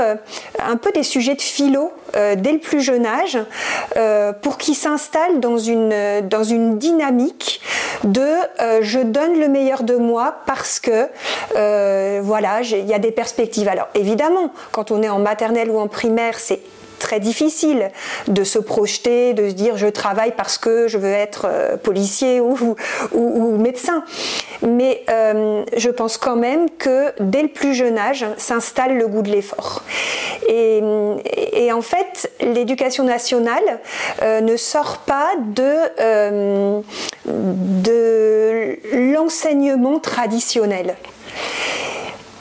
un 0.59 0.77
peu 0.77 0.91
des 0.93 1.03
sujets 1.03 1.35
de 1.35 1.43
philo 1.43 1.93
dès 2.15 2.53
le 2.53 2.59
plus 2.59 2.81
jeune 2.81 3.07
âge 3.07 3.39
pour 4.43 4.59
qu'ils 4.59 4.75
s'installent 4.75 5.41
dans 5.41 5.59
une, 5.59 5.95
dans 6.29 6.45
une 6.45 6.79
dynamique 6.79 7.61
de 8.05 8.29
je 8.81 9.01
donne 9.01 9.39
le 9.39 9.49
meilleur 9.49 9.83
de 9.83 9.97
moi 9.97 10.37
parce 10.47 10.81
que 10.81 11.09
voilà, 12.21 12.61
il 12.63 12.87
y 12.87 12.95
a 12.95 12.99
des 12.99 13.13
perspectives 13.13 13.60
alors 13.69 13.89
évidemment, 13.95 14.53
quand 14.73 14.91
on 14.91 15.03
est 15.03 15.09
en 15.09 15.19
maternelle 15.19 15.71
ou 15.71 15.79
en 15.79 15.89
primaire, 15.89 16.39
c'est 16.39 16.61
très 17.01 17.19
difficile 17.19 17.91
de 18.29 18.45
se 18.45 18.61
projeter, 18.61 19.35
de 19.35 19.49
se 19.49 19.55
dire 19.55 19.77
je 19.77 19.89
travaille 19.89 20.33
parce 20.37 20.59
que 20.59 20.87
je 20.87 20.99
veux 20.99 21.13
être 21.13 21.47
euh, 21.49 21.77
policier 21.77 22.41
ou, 22.41 22.77
médecin. 23.59 24.05
Mais 24.63 25.03
euh, 25.09 25.65
je 25.77 25.91
pense 25.91 26.17
quand 26.19 26.37
même 26.37 26.71
que 26.79 27.13
dès 27.19 27.43
le 27.43 27.49
plus 27.49 27.75
jeune 27.75 27.99
âge 27.99 28.27
s'installe 28.37 28.97
le 28.97 29.09
goût 29.09 29.23
de 29.23 29.31
l'effort. 29.31 29.83
Et, 30.49 31.73
en 31.73 31.83
fait, 31.83 32.31
l'éducation 32.41 33.05
nationale 33.05 33.81
euh, 34.23 34.41
ne 34.41 34.57
sort 34.57 34.99
pas 34.99 35.31
de, 35.39 36.83
de 37.25 38.79
l'enseignement 39.15 39.99
traditionnel. 40.01 40.97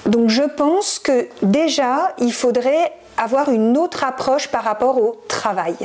Donc 0.09 0.29
je 0.29 0.41
pense 0.41 0.97
que 0.97 1.27
déjà, 1.43 2.13
il 2.17 2.33
faudrait 2.33 2.91
avoir 3.17 3.49
une 3.49 3.77
autre 3.77 4.03
approche 4.03 4.47
par 4.47 4.63
rapport 4.63 4.97
au 4.97 5.21
travail, 5.27 5.75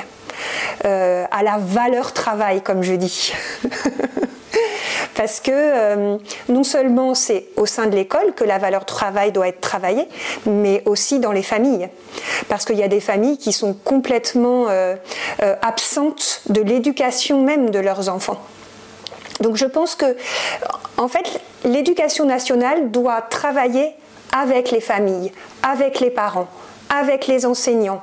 euh, 0.84 1.24
à 1.30 1.42
la 1.42 1.58
valeur 1.58 2.12
travail, 2.12 2.62
comme 2.62 2.82
je 2.82 2.94
dis. 2.94 3.34
Parce 5.14 5.40
que 5.40 6.18
non 6.48 6.64
seulement 6.64 7.14
c'est 7.14 7.46
au 7.56 7.66
sein 7.66 7.86
de 7.86 7.94
l'école 7.94 8.34
que 8.34 8.42
la 8.42 8.58
valeur 8.58 8.84
travail 8.84 9.30
doit 9.30 9.46
être 9.46 9.60
travaillée, 9.60 10.08
mais 10.44 10.82
aussi 10.86 11.20
dans 11.20 11.30
les 11.30 11.42
familles. 11.42 11.88
Parce 12.48 12.64
qu'il 12.64 12.76
y 12.76 12.82
a 12.82 12.88
des 12.88 13.00
familles 13.00 13.38
qui 13.38 13.52
sont 13.52 13.74
complètement 13.74 14.66
absentes 15.62 16.42
de 16.48 16.60
l'éducation 16.62 17.42
même 17.42 17.70
de 17.70 17.78
leurs 17.78 18.08
enfants. 18.08 18.40
Donc 19.40 19.56
je 19.56 19.66
pense 19.66 19.94
que, 19.94 20.16
en 20.96 21.08
fait, 21.08 21.40
l'éducation 21.64 22.24
nationale 22.24 22.90
doit 22.90 23.22
travailler 23.22 23.94
avec 24.34 24.70
les 24.70 24.80
familles, 24.80 25.32
avec 25.62 26.00
les 26.00 26.10
parents, 26.10 26.48
avec 26.90 27.26
les 27.26 27.46
enseignants, 27.46 28.02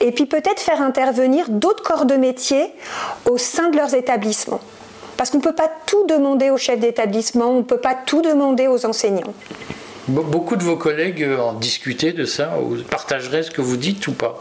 et 0.00 0.12
puis 0.12 0.26
peut-être 0.26 0.60
faire 0.60 0.80
intervenir 0.80 1.46
d'autres 1.48 1.82
corps 1.82 2.04
de 2.04 2.14
métier 2.14 2.72
au 3.28 3.38
sein 3.38 3.70
de 3.70 3.76
leurs 3.76 3.94
établissements. 3.94 4.60
Parce 5.16 5.30
qu'on 5.30 5.38
ne 5.38 5.42
peut 5.42 5.54
pas 5.54 5.70
tout 5.86 6.06
demander 6.06 6.50
aux 6.50 6.56
chefs 6.56 6.78
d'établissement, 6.78 7.50
on 7.50 7.58
ne 7.58 7.62
peut 7.62 7.80
pas 7.80 7.94
tout 7.94 8.22
demander 8.22 8.68
aux 8.68 8.86
enseignants. 8.86 9.34
Beaucoup 10.08 10.56
de 10.56 10.62
vos 10.62 10.76
collègues 10.76 11.26
en 11.38 11.52
discutaient 11.54 12.12
de 12.12 12.24
ça, 12.24 12.52
partageraient 12.90 13.42
ce 13.42 13.50
que 13.50 13.60
vous 13.60 13.76
dites 13.76 14.06
ou 14.06 14.12
pas? 14.12 14.40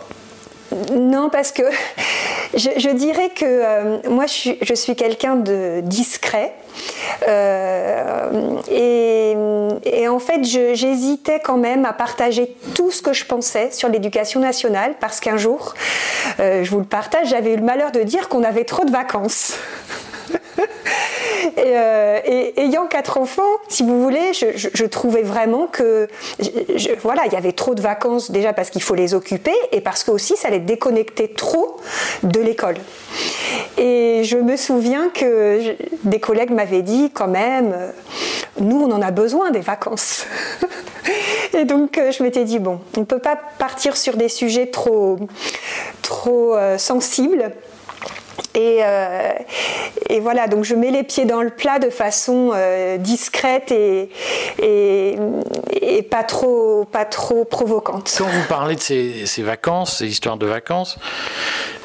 Non, 0.95 1.29
parce 1.29 1.51
que 1.51 1.63
je, 2.53 2.91
dirais 2.91 3.29
que 3.29 3.45
euh, 3.45 3.97
moi, 4.09 4.25
je 4.27 4.73
suis, 4.73 4.95
quelqu'un 4.95 5.35
de 5.35 5.81
discret. 5.83 6.53
Euh, 7.27 8.57
et, 8.71 10.07
en 10.07 10.19
fait, 10.19 10.43
j'hésitais 10.43 11.39
quand 11.39 11.57
même 11.57 11.85
à 11.85 11.93
partager 11.93 12.55
tout 12.75 12.91
ce 12.91 13.01
que 13.01 13.13
je 13.13 13.25
pensais 13.25 13.71
sur 13.71 13.89
l'éducation 13.89 14.39
nationale 14.39 14.95
parce 14.99 15.19
qu'un 15.19 15.37
jour, 15.37 15.73
euh, 16.39 16.63
je 16.63 16.71
vous 16.71 16.79
le 16.79 16.85
partage, 16.85 17.29
j'avais 17.29 17.53
eu 17.53 17.57
le 17.57 17.63
malheur 17.63 17.91
de 17.91 18.01
dire 18.01 18.29
qu'on 18.29 18.43
avait 18.43 18.65
trop 18.65 18.85
de 18.85 18.91
vacances. 18.91 19.53
Euh, 21.57 22.19
et, 22.25 22.61
ayant 22.61 22.85
quatre 22.87 23.17
enfants, 23.17 23.41
si 23.67 23.83
vous 23.83 24.01
voulez, 24.01 24.33
je, 24.33 24.85
trouvais 24.85 25.21
vraiment 25.21 25.67
que 25.67 26.07
voilà, 27.01 27.23
il 27.25 27.33
y 27.33 27.35
avait 27.35 27.51
trop 27.51 27.75
de 27.75 27.81
vacances 27.81 28.31
déjà 28.31 28.53
parce 28.53 28.69
qu'il 28.69 28.81
faut 28.81 28.95
les 28.95 29.13
occuper 29.13 29.53
et 29.71 29.81
parce 29.81 30.03
que 30.03 30.11
aussi 30.11 30.35
ça 30.35 30.49
les 30.49 30.59
déconnectait 30.59 31.29
trop 31.29 31.77
de 32.23 32.39
l'école. 32.39 32.75
Et 33.77 34.23
je 34.23 34.37
me 34.37 34.57
souviens 34.57 35.09
que 35.09 35.75
des 36.03 36.19
collègues 36.19 36.51
m'avaient 36.51 36.81
dit 36.81 37.11
quand 37.13 37.27
même, 37.27 37.71
euh, 37.73 37.91
nous 38.59 38.79
on 38.79 38.91
en 38.91 39.01
a 39.01 39.11
besoin 39.11 39.51
des 39.51 39.61
vacances. 39.61 40.25
Et 41.57 41.65
donc 41.65 41.97
euh, 41.97 42.11
je 42.11 42.21
m'étais 42.23 42.43
dit 42.43 42.59
bon, 42.59 42.79
on 42.95 43.01
ne 43.01 43.05
peut 43.05 43.19
pas 43.19 43.37
partir 43.57 43.97
sur 43.97 44.17
des 44.17 44.29
sujets 44.29 44.67
trop, 44.67 45.17
trop 46.01 46.55
sensibles. 46.77 47.51
Euh, 48.57 49.31
et, 50.09 50.19
voilà, 50.19 50.47
donc 50.47 50.63
je 50.63 50.75
mets 50.75 50.91
les 50.91 51.03
pieds 51.03 51.25
dans 51.25 51.41
le 51.41 51.49
plat 51.49 51.79
de 51.79 51.89
façon 51.89 52.51
euh, 52.53 52.97
discrète 52.97 53.71
et, 53.71 54.09
et, 54.61 56.01
pas, 56.03 56.23
trop, 56.23 56.85
pas 56.85 57.05
trop 57.05 57.45
provocante. 57.45 58.13
Quand 58.17 58.25
vous 58.27 58.47
parlez 58.47 58.75
de 58.75 58.81
ces, 58.81 59.43
vacances, 59.43 59.97
ces 59.97 60.07
histoires 60.07 60.37
de 60.37 60.47
vacances, 60.47 60.97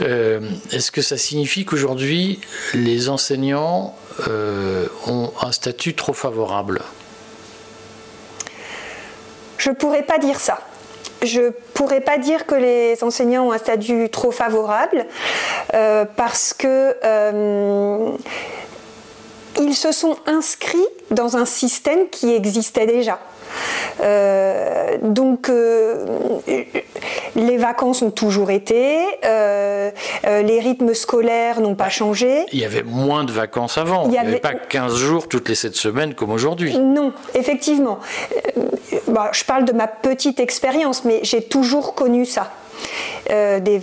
euh, 0.00 0.40
est-ce 0.72 0.90
que 0.90 1.02
ça 1.02 1.16
signifie 1.16 1.64
qu'aujourd'hui 1.64 2.40
les 2.72 3.08
enseignants 3.08 3.94
ont 5.06 5.32
un 5.42 5.52
statut 5.52 5.94
trop 5.94 6.12
favorable? 6.12 6.82
Je 9.58 9.70
ne 9.70 9.74
pourrais 9.74 10.02
pas 10.02 10.18
dire 10.18 10.38
ça 10.40 10.60
je 11.24 11.50
pourrais 11.74 12.00
pas 12.00 12.18
dire 12.18 12.46
que 12.46 12.54
les 12.54 13.02
enseignants 13.02 13.48
ont 13.48 13.52
un 13.52 13.58
statut 13.58 14.08
trop 14.10 14.30
favorable 14.30 15.06
euh, 15.74 16.04
parce 16.16 16.54
que 16.54 16.94
euh, 17.04 18.10
ils 19.60 19.74
se 19.74 19.92
sont 19.92 20.16
inscrits 20.26 20.78
dans 21.10 21.36
un 21.36 21.44
système 21.44 22.08
qui 22.10 22.34
existait 22.34 22.86
déjà. 22.86 23.18
Euh, 24.00 24.96
donc 25.00 25.50
les 27.34 27.56
vacances 27.56 28.02
ont 28.02 28.10
toujours 28.10 28.50
été, 28.50 28.98
les 29.22 30.60
rythmes 30.60 30.94
scolaires 30.94 31.60
n'ont 31.60 31.74
pas 31.74 31.88
changé. 31.88 32.44
Il 32.52 32.58
y 32.58 32.64
avait 32.64 32.82
moins 32.82 33.24
de 33.24 33.32
vacances 33.32 33.78
avant, 33.78 34.04
il 34.04 34.10
n'y 34.10 34.18
avait... 34.18 34.38
pas 34.38 34.54
15 34.54 34.96
jours 34.96 35.28
toutes 35.28 35.48
les 35.48 35.54
7 35.54 35.74
semaines 35.74 36.14
comme 36.14 36.30
aujourd'hui. 36.30 36.78
Non, 36.78 37.12
effectivement. 37.34 37.98
Bah, 39.08 39.30
je 39.32 39.44
parle 39.44 39.64
de 39.64 39.72
ma 39.72 39.86
petite 39.86 40.40
expérience, 40.40 41.04
mais 41.04 41.20
j'ai 41.22 41.42
toujours 41.42 41.94
connu 41.94 42.24
ça. 42.26 42.50
Euh, 43.30 43.58
des, 43.58 43.78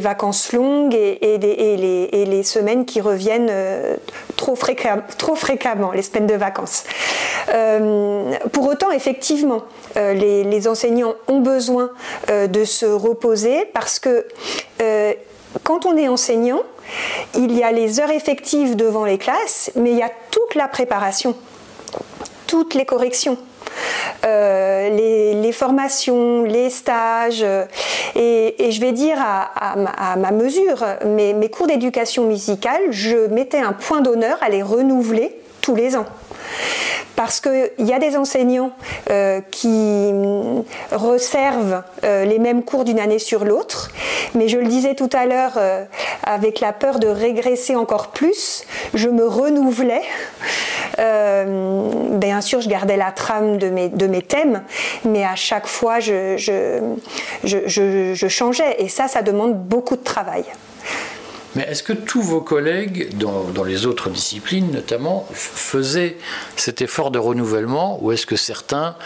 vacances 0.00 0.52
longues 0.52 0.94
et, 0.94 1.38
les, 1.38 2.42
semaines 2.42 2.86
qui 2.86 3.00
reviennent 3.02 3.48
euh, 3.50 3.96
trop, 4.36 4.54
fréquemment, 4.56 5.92
les 5.92 6.02
semaines 6.02 6.26
de 6.26 6.34
vacances. 6.34 6.84
Euh, 7.52 8.32
pour 8.52 8.66
autant, 8.66 8.90
effectivement, 8.90 9.62
les, 9.96 10.68
enseignants 10.68 11.14
ont 11.26 11.40
besoin 11.40 11.90
de 12.30 12.64
se 12.64 12.86
reposer 12.86 13.66
parce 13.74 13.98
que 13.98 14.26
quand 15.64 15.86
on 15.86 15.96
est 15.96 16.08
enseignant, 16.08 16.60
il 17.34 17.52
y 17.56 17.62
a 17.62 17.72
les 17.72 18.00
heures 18.00 18.10
effectives 18.10 18.76
devant 18.76 19.04
les 19.04 19.18
classes, 19.18 19.70
mais 19.76 19.90
il 19.90 19.98
y 19.98 20.02
a 20.02 20.10
toute 20.30 20.54
la 20.54 20.68
préparation, 20.68 21.34
toutes 22.46 22.74
les 22.74 22.86
corrections. 22.86 23.36
Euh, 24.24 24.88
les, 25.32 25.52
formations, 25.52 26.44
les 26.44 26.70
stages, 26.70 27.42
euh, 27.42 27.64
et, 28.14 28.70
je 28.70 28.80
vais 28.80 28.92
dire 28.92 29.16
à, 29.20 30.16
ma 30.16 30.30
mesure, 30.30 30.84
mes, 31.04 31.48
cours 31.50 31.66
d'éducation 31.66 32.26
musicale, 32.26 32.82
je 32.90 33.28
mettais 33.28 33.58
un 33.58 33.72
point 33.72 34.00
d'honneur 34.00 34.38
à 34.42 34.48
les 34.50 34.62
renouveler 34.62 35.40
tous 35.62 35.74
les 35.74 35.96
ans. 35.96 36.04
Parce 37.16 37.40
qu'il 37.40 37.86
y 37.86 37.92
a 37.92 37.98
des 37.98 38.16
enseignants 38.16 38.70
euh, 39.10 39.40
qui 39.50 40.12
reservent 40.92 41.82
les 42.02 42.38
mêmes 42.38 42.62
cours 42.62 42.84
d'une 42.84 43.00
année 43.00 43.18
sur 43.18 43.44
l'autre, 43.44 43.90
mais 44.34 44.48
je 44.48 44.58
le 44.58 44.66
disais 44.66 44.94
tout 44.94 45.10
à 45.12 45.26
l'heure, 45.26 45.58
avec 46.22 46.60
la 46.60 46.72
peur 46.72 46.98
de 46.98 47.08
régresser 47.08 47.74
encore 47.74 48.08
plus, 48.08 48.64
je 48.94 49.08
me 49.08 49.26
renouvelais 49.26 50.02
bien 50.98 52.40
sûr, 52.40 52.60
je 52.60 52.68
gardais 52.68 52.96
la 52.96 53.12
trame 53.12 53.58
de 53.58 53.68
mes, 53.68 53.88
de 53.88 54.06
mes 54.06 54.22
thèmes, 54.22 54.62
mais 55.04 55.24
à 55.24 55.36
chaque 55.36 55.66
fois, 55.66 56.00
je, 56.00 56.36
je, 57.44 58.28
changeais. 58.28 58.76
Et 58.82 58.88
ça, 58.88 59.08
ça 59.08 59.22
demande 59.22 59.58
beaucoup 59.58 59.96
de 59.96 60.02
travail. 60.02 60.44
Mais 61.54 61.62
est-ce 61.62 61.82
que 61.82 61.92
tous 61.92 62.20
vos 62.20 62.40
collègues, 62.40 63.16
dans, 63.16 63.44
dans, 63.44 63.64
les 63.64 63.86
autres 63.86 64.10
disciplines 64.10 64.70
notamment, 64.70 65.26
faisaient 65.32 66.16
cet 66.56 66.82
effort 66.82 67.10
de 67.10 67.18
renouvellement 67.18 67.98
ou 68.02 68.12
est-ce 68.12 68.26
que 68.26 68.36
certains 68.36 68.96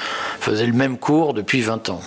faisaient 0.40 0.66
le 0.66 0.72
même 0.72 0.98
cours 0.98 1.35
depuis 1.35 1.61
20 1.61 1.88
ans? 1.90 2.00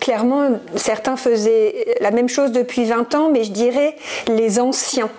Clairement, 0.00 0.60
certains 0.74 1.16
faisaient 1.16 1.94
la 2.00 2.10
même 2.10 2.28
chose 2.28 2.50
depuis 2.50 2.84
20 2.84 3.14
ans, 3.14 3.30
mais 3.30 3.44
je 3.44 3.52
dirais 3.52 3.96
les 4.26 4.58
anciens. 4.58 5.10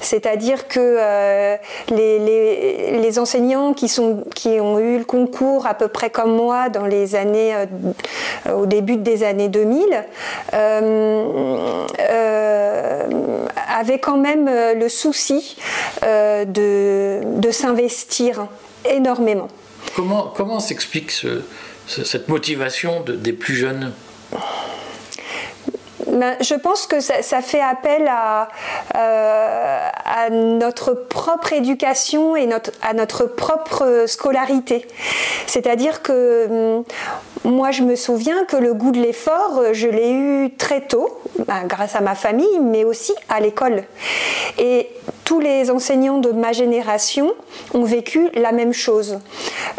C'est-à-dire 0.00 0.68
que 0.68 0.80
euh, 0.80 1.56
les, 1.90 3.18
enseignants 3.18 3.72
qui, 3.74 3.90
ont 3.98 4.78
eu 4.78 4.98
le 4.98 5.04
concours 5.04 5.66
à 5.66 5.74
peu 5.74 5.88
près 5.88 6.10
comme 6.10 6.34
moi 6.34 6.68
dans 6.68 6.86
les 6.86 7.14
années, 7.14 7.54
euh, 7.54 8.52
au 8.52 8.66
début 8.66 8.96
des 8.96 9.24
années 9.24 9.48
2000, 9.48 10.04
euh, 10.54 11.86
avaient 13.70 13.98
quand 13.98 14.18
même 14.18 14.48
le 14.48 14.88
souci 14.88 15.56
de, 16.02 17.20
s'investir 17.50 18.46
énormément. 18.84 19.48
Comment, 19.96 20.60
s'explique 20.60 21.12
cette 21.86 22.28
motivation 22.28 23.02
des 23.06 23.32
plus 23.32 23.54
jeunes? 23.54 23.92
Je 26.40 26.54
pense 26.54 26.86
que 26.86 27.00
ça, 27.00 27.42
fait 27.42 27.60
appel 27.60 28.08
à, 28.08 28.48
euh, 28.96 29.88
à, 30.04 30.30
notre 30.30 30.92
propre 30.92 31.52
éducation 31.52 32.36
et 32.36 32.48
à 32.82 32.94
notre 32.94 33.24
propre 33.26 34.04
scolarité. 34.06 34.86
C'est-à-dire 35.46 36.02
que 36.02 36.78
hum, 36.78 36.84
moi, 37.44 37.70
je 37.70 37.82
me 37.82 37.96
souviens 37.96 38.44
que 38.44 38.56
le 38.56 38.74
goût 38.74 38.90
de 38.90 39.00
l'effort, 39.00 39.62
je 39.72 39.88
l'ai 39.88 40.12
eu 40.12 40.54
très 40.56 40.82
tôt, 40.82 41.20
ben, 41.46 41.64
grâce 41.66 41.94
à 41.94 42.00
ma 42.00 42.14
famille, 42.14 42.58
mais 42.60 42.84
aussi 42.84 43.14
à 43.28 43.40
l'école. 43.40 43.84
Tous 45.28 45.40
les 45.40 45.70
enseignants 45.70 46.16
de 46.16 46.32
ma 46.32 46.52
génération 46.52 47.34
ont 47.74 47.84
vécu 47.84 48.30
la 48.32 48.50
même 48.50 48.72
chose. 48.72 49.18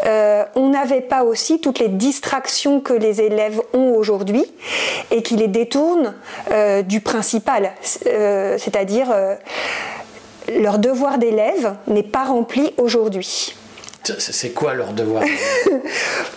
Euh, 0.06 0.44
on 0.54 0.70
n'avait 0.70 1.02
pas 1.02 1.24
aussi 1.24 1.60
toutes 1.60 1.80
les 1.80 1.88
distractions 1.88 2.82
que 2.82 2.94
les 2.94 3.20
élèves 3.22 3.60
ont 3.74 3.96
aujourd'hui 3.96 4.46
et 5.10 5.24
qui 5.24 5.38
les 5.38 5.48
détournent 5.48 6.14
euh, 6.52 6.84
du 6.84 7.02
principal, 7.02 7.72
euh, 8.06 8.60
c'est-à-dire 8.60 9.08
leur 10.56 10.78
devoir 10.78 11.18
d'élève 11.18 11.78
n'est 11.88 12.04
pas 12.04 12.26
rempli 12.26 12.72
aujourd'hui. 12.78 13.56
C'est 14.04 14.52
quoi 14.52 14.74
leur 14.74 14.94
devoir? 14.94 15.24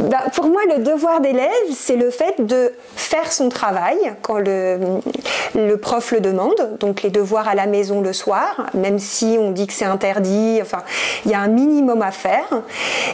Bah, 0.01 0.25
Pour 0.35 0.47
moi, 0.47 0.63
le 0.67 0.83
devoir 0.83 1.21
d'élève, 1.21 1.51
c'est 1.75 1.97
le 1.97 2.11
fait 2.11 2.35
de 2.45 2.73
faire 2.97 3.31
son 3.31 3.49
travail 3.49 3.97
quand 4.23 4.39
le, 4.39 5.77
prof 5.77 6.13
le 6.13 6.21
demande, 6.21 6.77
donc 6.81 7.03
les 7.03 7.11
devoirs 7.11 7.47
à 7.47 7.55
la 7.55 7.67
maison 7.67 8.01
le 8.01 8.13
soir, 8.13 8.71
même 8.75 8.99
si 8.99 9.37
on 9.39 9.51
dit 9.53 9.67
que 9.67 9.73
c'est 9.73 9.85
interdit, 9.85 10.59
enfin, 10.61 10.83
il 11.25 11.31
y 11.31 11.35
a 11.35 11.41
un 11.41 11.49
minimum 11.49 12.03
à 12.03 12.11
faire. 12.11 12.49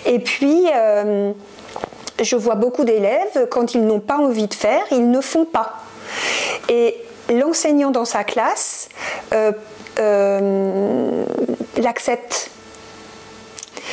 Et 0.06 0.18
puis, 0.18 0.66
euh, 0.74 1.32
je 2.22 2.36
vois 2.36 2.54
beaucoup 2.54 2.84
d'élèves, 2.84 3.48
quand 3.50 3.74
ils 3.74 3.84
n'ont 3.84 4.00
pas 4.00 4.16
envie 4.16 4.46
de 4.46 4.54
faire, 4.54 4.82
ils 4.90 5.10
ne 5.10 5.20
font 5.20 5.44
pas. 5.44 5.74
Et 6.68 6.96
l'enseignant 7.30 7.90
dans 7.90 8.04
sa 8.04 8.24
classe 8.24 8.88
euh, 9.34 9.52
euh, 9.98 11.24
l'accepte 11.76 12.50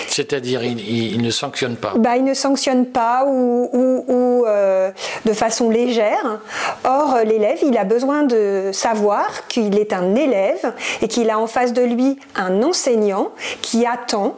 c'est-à-dire, 0.08 0.64
il, 0.64 1.22
ne 1.22 1.30
sanctionne 1.30 1.76
pas 1.76 1.94
bah, 1.98 2.18
Il 2.18 2.24
ne 2.24 2.34
sanctionne 2.34 2.86
pas 2.86 3.26
ou, 3.26 4.46
euh, 4.48 4.92
de 5.26 5.34
façon 5.34 5.70
légère. 5.70 6.40
Or, 6.84 7.18
l'élève, 7.26 7.60
il 7.64 7.78
a 7.78 7.84
besoin 7.84 8.24
de 8.24 8.70
savoir 8.74 9.48
qu'il 9.48 9.78
est 9.78 9.94
un 9.94 10.16
élève 10.16 10.74
et 11.02 11.08
qu'il 11.08 11.30
a 11.30 11.40
en 11.40 11.48
face 11.48 11.74
de 11.74 11.82
lui 11.82 12.18
un 12.36 12.64
enseignant 12.64 13.32
qui 13.62 13.86
attend 13.86 14.36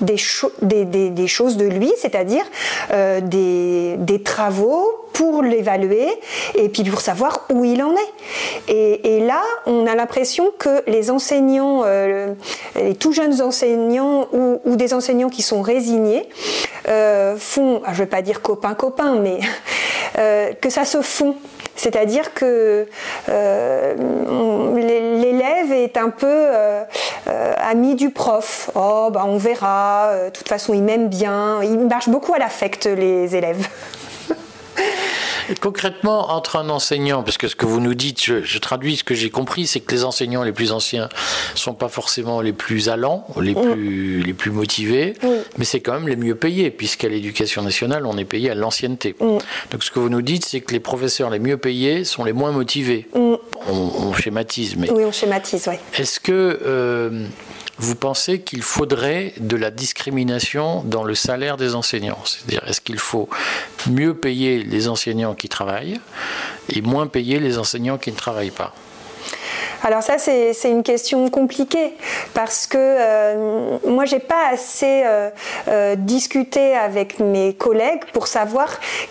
des, 0.00 0.16
choses 1.26 1.56
de 1.56 1.66
lui, 1.66 1.92
c'est-à-dire 1.98 2.44
euh, 2.92 3.20
des, 3.20 4.22
travaux 4.24 5.06
pour 5.12 5.42
l'évaluer 5.42 6.08
et 6.56 6.68
puis 6.68 6.82
pour 6.84 7.00
savoir 7.00 7.46
où 7.52 7.64
il 7.64 7.82
en 7.82 7.92
est. 7.92 8.12
Et, 8.68 9.20
là, 9.20 9.42
on 9.66 9.86
a 9.86 9.94
l'impression 9.94 10.52
que 10.58 10.82
les 10.86 11.10
enseignants, 11.10 11.82
euh, 11.84 12.34
les 12.74 12.94
tout 12.94 13.12
jeunes 13.12 13.40
enseignants 13.40 14.28
ou, 14.32 14.76
des 14.76 14.94
enseignants 14.94 15.28
qui 15.28 15.42
sont 15.42 15.62
résignés, 15.62 16.28
euh, 16.88 17.36
font, 17.38 17.82
je 17.86 17.90
ne 17.92 17.96
vais 17.96 18.06
pas 18.06 18.22
dire 18.22 18.42
copain-copain, 18.42 19.16
mais 19.16 19.40
que 20.60 20.70
ça 20.70 20.84
se 20.84 21.02
fond 21.02 21.36
c'est-à-dire 21.78 22.32
que 22.32 22.86
l'élève 24.76 25.72
est 25.72 25.98
un 25.98 26.08
peu 26.08 26.46
euh, 27.36 27.46
euh, 27.46 27.54
ami 27.58 27.94
du 27.94 28.10
prof. 28.10 28.70
Oh, 28.74 29.10
bah 29.12 29.24
on 29.26 29.36
verra, 29.36 30.26
de 30.26 30.30
toute 30.30 30.48
façon 30.48 30.74
il 30.74 30.82
m'aime 30.82 31.08
bien. 31.08 31.62
Il 31.62 31.78
marche 31.86 32.08
beaucoup 32.08 32.34
à 32.34 32.38
l'affect, 32.38 32.86
les 32.86 33.34
élèves. 33.36 33.68
concrètement, 35.60 36.32
entre 36.32 36.56
un 36.56 36.68
enseignant, 36.70 37.22
parce 37.22 37.38
que 37.38 37.48
ce 37.48 37.56
que 37.56 37.66
vous 37.66 37.80
nous 37.80 37.94
dites, 37.94 38.24
je, 38.24 38.58
traduis 38.58 38.96
ce 38.96 39.04
que 39.04 39.14
j'ai 39.14 39.30
compris, 39.30 39.66
c'est 39.66 39.80
que 39.80 39.94
les 39.94 40.04
enseignants 40.04 40.42
les 40.42 40.52
plus 40.52 40.72
anciens 40.72 41.08
sont 41.54 41.74
pas 41.74 41.88
forcément 41.88 42.40
les 42.40 42.52
plus 42.52 42.88
allants, 42.88 43.26
les 43.40 43.54
mm. 43.54 43.72
plus, 43.72 44.22
les 44.22 44.34
plus 44.34 44.50
motivés, 44.50 45.14
mais 45.58 45.64
c'est 45.64 45.80
quand 45.80 45.92
même 45.94 46.08
les 46.08 46.16
mieux 46.16 46.34
payés, 46.34 46.70
puisqu'à 46.70 47.08
l'éducation 47.08 47.62
nationale, 47.62 48.06
on 48.06 48.18
est 48.18 48.24
payé 48.24 48.50
à 48.50 48.54
l'ancienneté. 48.54 49.14
Mm. 49.20 49.38
Donc 49.70 49.84
ce 49.84 49.90
que 49.90 49.98
vous 49.98 50.08
nous 50.08 50.22
dites, 50.22 50.44
c'est 50.44 50.60
que 50.60 50.72
les 50.72 50.80
professeurs 50.80 51.30
les 51.30 51.38
mieux 51.38 51.56
payés 51.56 52.04
sont 52.04 52.24
les 52.24 52.32
moins 52.32 52.52
motivés. 52.52 53.08
On, 53.68 54.12
schématise, 54.12 54.76
mais. 54.76 54.90
Oui, 54.90 55.04
on 55.04 55.12
schématise, 55.12 55.68
oui. 55.68 55.76
Est-ce 55.94 56.20
que. 56.20 56.60
Euh, 56.64 57.26
vous 57.78 57.94
pensez 57.94 58.40
qu'il 58.40 58.62
faudrait 58.62 59.34
de 59.38 59.54
la 59.54 59.70
discrimination 59.70 60.82
dans 60.84 61.04
le 61.04 61.14
salaire 61.14 61.58
des 61.58 61.74
enseignants? 61.74 62.18
C'est-à-dire, 62.24 62.66
est-ce 62.66 62.80
qu'il 62.80 62.98
faut 62.98 63.28
mieux 63.90 64.14
payer 64.14 64.62
les 64.62 64.88
enseignants 64.88 65.34
qui 65.34 65.48
travaillent 65.48 66.00
et 66.70 66.80
moins 66.80 67.06
payer 67.06 67.38
les 67.38 67.58
enseignants 67.58 67.98
qui 67.98 68.10
ne 68.12 68.16
travaillent 68.16 68.50
pas? 68.50 68.74
Alors 69.82 70.02
ça, 70.02 70.18
c'est 70.18 70.54
une 70.64 70.82
question 70.82 71.28
compliquée 71.28 71.94
parce 72.34 72.66
que 72.66 72.78
euh, 72.78 73.78
moi, 73.86 74.04
j'ai 74.04 74.18
pas 74.18 74.48
assez 74.52 75.02
euh, 75.04 75.30
euh, 75.68 75.94
discuté 75.96 76.74
avec 76.74 77.18
mes 77.18 77.54
collègues 77.54 78.04
pour 78.12 78.26
savoir 78.26 78.68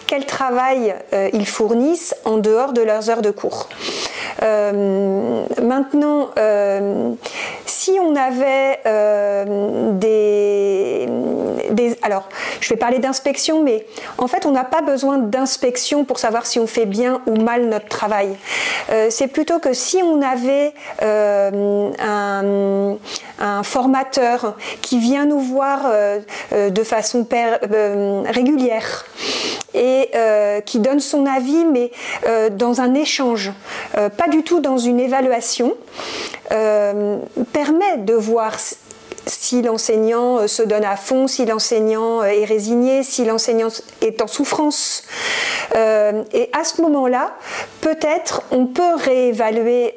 quel 0.08 0.26
travail 0.26 0.96
ils 1.34 1.48
fournissent 1.48 2.16
en 2.26 2.38
dehors 2.38 2.74
de 2.74 2.82
leurs 2.82 3.10
heures 3.10 3.22
de 3.22 3.32
cours. 3.32 3.70
maintenant, 4.42 6.30
si 7.66 7.98
on 8.02 8.16
avait 8.16 8.80
des, 9.94 11.08
Alors, 12.02 12.30
je 12.60 12.70
vais 12.70 12.76
parler 12.76 13.00
d'inspection, 13.00 13.64
mais 13.64 13.86
en 14.18 14.28
fait, 14.28 14.46
on 14.46 14.52
n'a 14.52 14.64
pas 14.64 14.82
besoin 14.82 15.18
d'inspection 15.18 16.06
pour 16.06 16.20
savoir 16.20 16.46
si 16.46 16.60
on 16.60 16.68
fait 16.68 16.86
bien 16.86 17.22
ou 17.28 17.36
mal 17.36 17.68
notre 17.68 17.88
travail. 17.88 18.30
c'est 19.10 19.28
plutôt 19.28 19.60
que 19.60 19.74
si 19.74 20.02
on 20.04 20.22
avait 20.22 20.55
euh, 21.02 21.92
un, 22.00 23.64
formateur 23.64 24.56
qui 24.82 25.00
vient 25.00 25.26
nous 25.26 25.40
voir 25.40 25.82
euh, 25.86 26.20
euh, 26.54 26.70
de 26.70 26.84
façon 26.84 27.28
régulière 28.26 29.06
et 29.74 30.10
qui 30.66 30.80
donne 30.80 31.02
son 31.02 31.26
avis, 31.26 31.66
mais 31.66 31.92
dans 32.52 32.80
un 32.80 32.94
échange, 32.94 33.52
pas 33.94 34.30
du 34.30 34.44
tout 34.44 34.62
dans 34.62 34.78
une 34.78 35.02
évaluation, 35.02 35.76
permet 36.50 37.98
de 37.98 38.14
voir 38.14 38.54
si 39.28 39.62
l'enseignant 39.62 40.40
euh, 40.40 40.48
se 40.48 40.64
donne 40.64 40.84
à 40.86 40.96
fond, 40.96 41.28
si 41.28 41.46
l'enseignant 41.46 42.22
euh, 42.22 42.26
est 42.26 42.46
résigné, 42.46 43.04
si 43.04 43.26
l'enseignant 43.26 43.70
est 44.02 44.22
en 44.22 44.28
souffrance. 44.28 45.04
Euh, 45.76 46.24
et 46.34 46.50
à 46.54 46.64
ce 46.64 46.82
moment-là, 46.82 47.36
peut-être 47.82 48.44
on 48.52 48.66
peut 48.68 48.96
réévaluer 48.96 49.96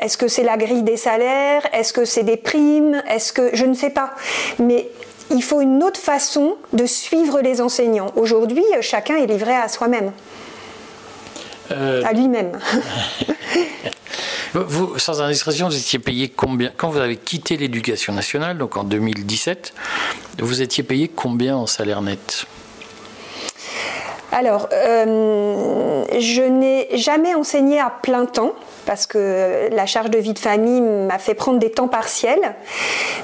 est-ce 0.00 0.16
que 0.16 0.28
c'est 0.28 0.42
la 0.42 0.56
grille 0.56 0.82
des 0.82 0.96
salaires, 0.96 1.62
est-ce 1.72 1.92
que 1.92 2.04
c'est 2.04 2.22
des 2.22 2.36
primes, 2.36 3.02
est-ce 3.08 3.32
que 3.32 3.50
je 3.52 3.64
ne 3.64 3.74
sais 3.74 3.90
pas. 3.90 4.10
Mais 4.58 4.88
il 5.30 5.42
faut 5.42 5.60
une 5.60 5.82
autre 5.82 6.00
façon 6.00 6.56
de 6.72 6.86
suivre 6.86 7.40
les 7.40 7.60
enseignants. 7.60 8.12
Aujourd'hui, 8.16 8.64
chacun 8.80 9.16
est 9.16 9.26
livré 9.26 9.54
à 9.54 9.68
soi-même, 9.68 10.12
à 11.70 12.12
lui-même. 12.12 12.58
Vous, 14.52 14.98
sans 14.98 15.22
indiscrétion, 15.22 15.68
vous 15.68 15.76
étiez 15.76 16.00
payé 16.00 16.28
combien 16.28 16.72
Quand 16.76 16.88
vous 16.88 16.98
avez 16.98 17.16
quitté 17.16 17.56
l'éducation 17.56 18.12
nationale, 18.12 18.58
donc 18.58 18.76
en 18.76 18.82
2017, 18.82 19.72
vous 20.40 20.60
étiez 20.60 20.82
payé 20.82 21.06
combien 21.06 21.56
en 21.56 21.66
salaire 21.66 22.02
net? 22.02 22.46
Alors, 24.32 24.68
euh, 24.72 26.04
je 26.18 26.42
n'ai 26.42 26.88
jamais 26.96 27.32
enseigné 27.34 27.78
à 27.78 27.90
plein 27.90 28.26
temps 28.26 28.54
parce 28.86 29.06
que 29.06 29.68
la 29.70 29.86
charge 29.86 30.10
de 30.10 30.18
vie 30.18 30.34
de 30.34 30.38
famille 30.38 30.80
m'a 30.80 31.18
fait 31.18 31.34
prendre 31.34 31.58
des 31.58 31.70
temps 31.70 31.88
partiels. 31.88 32.54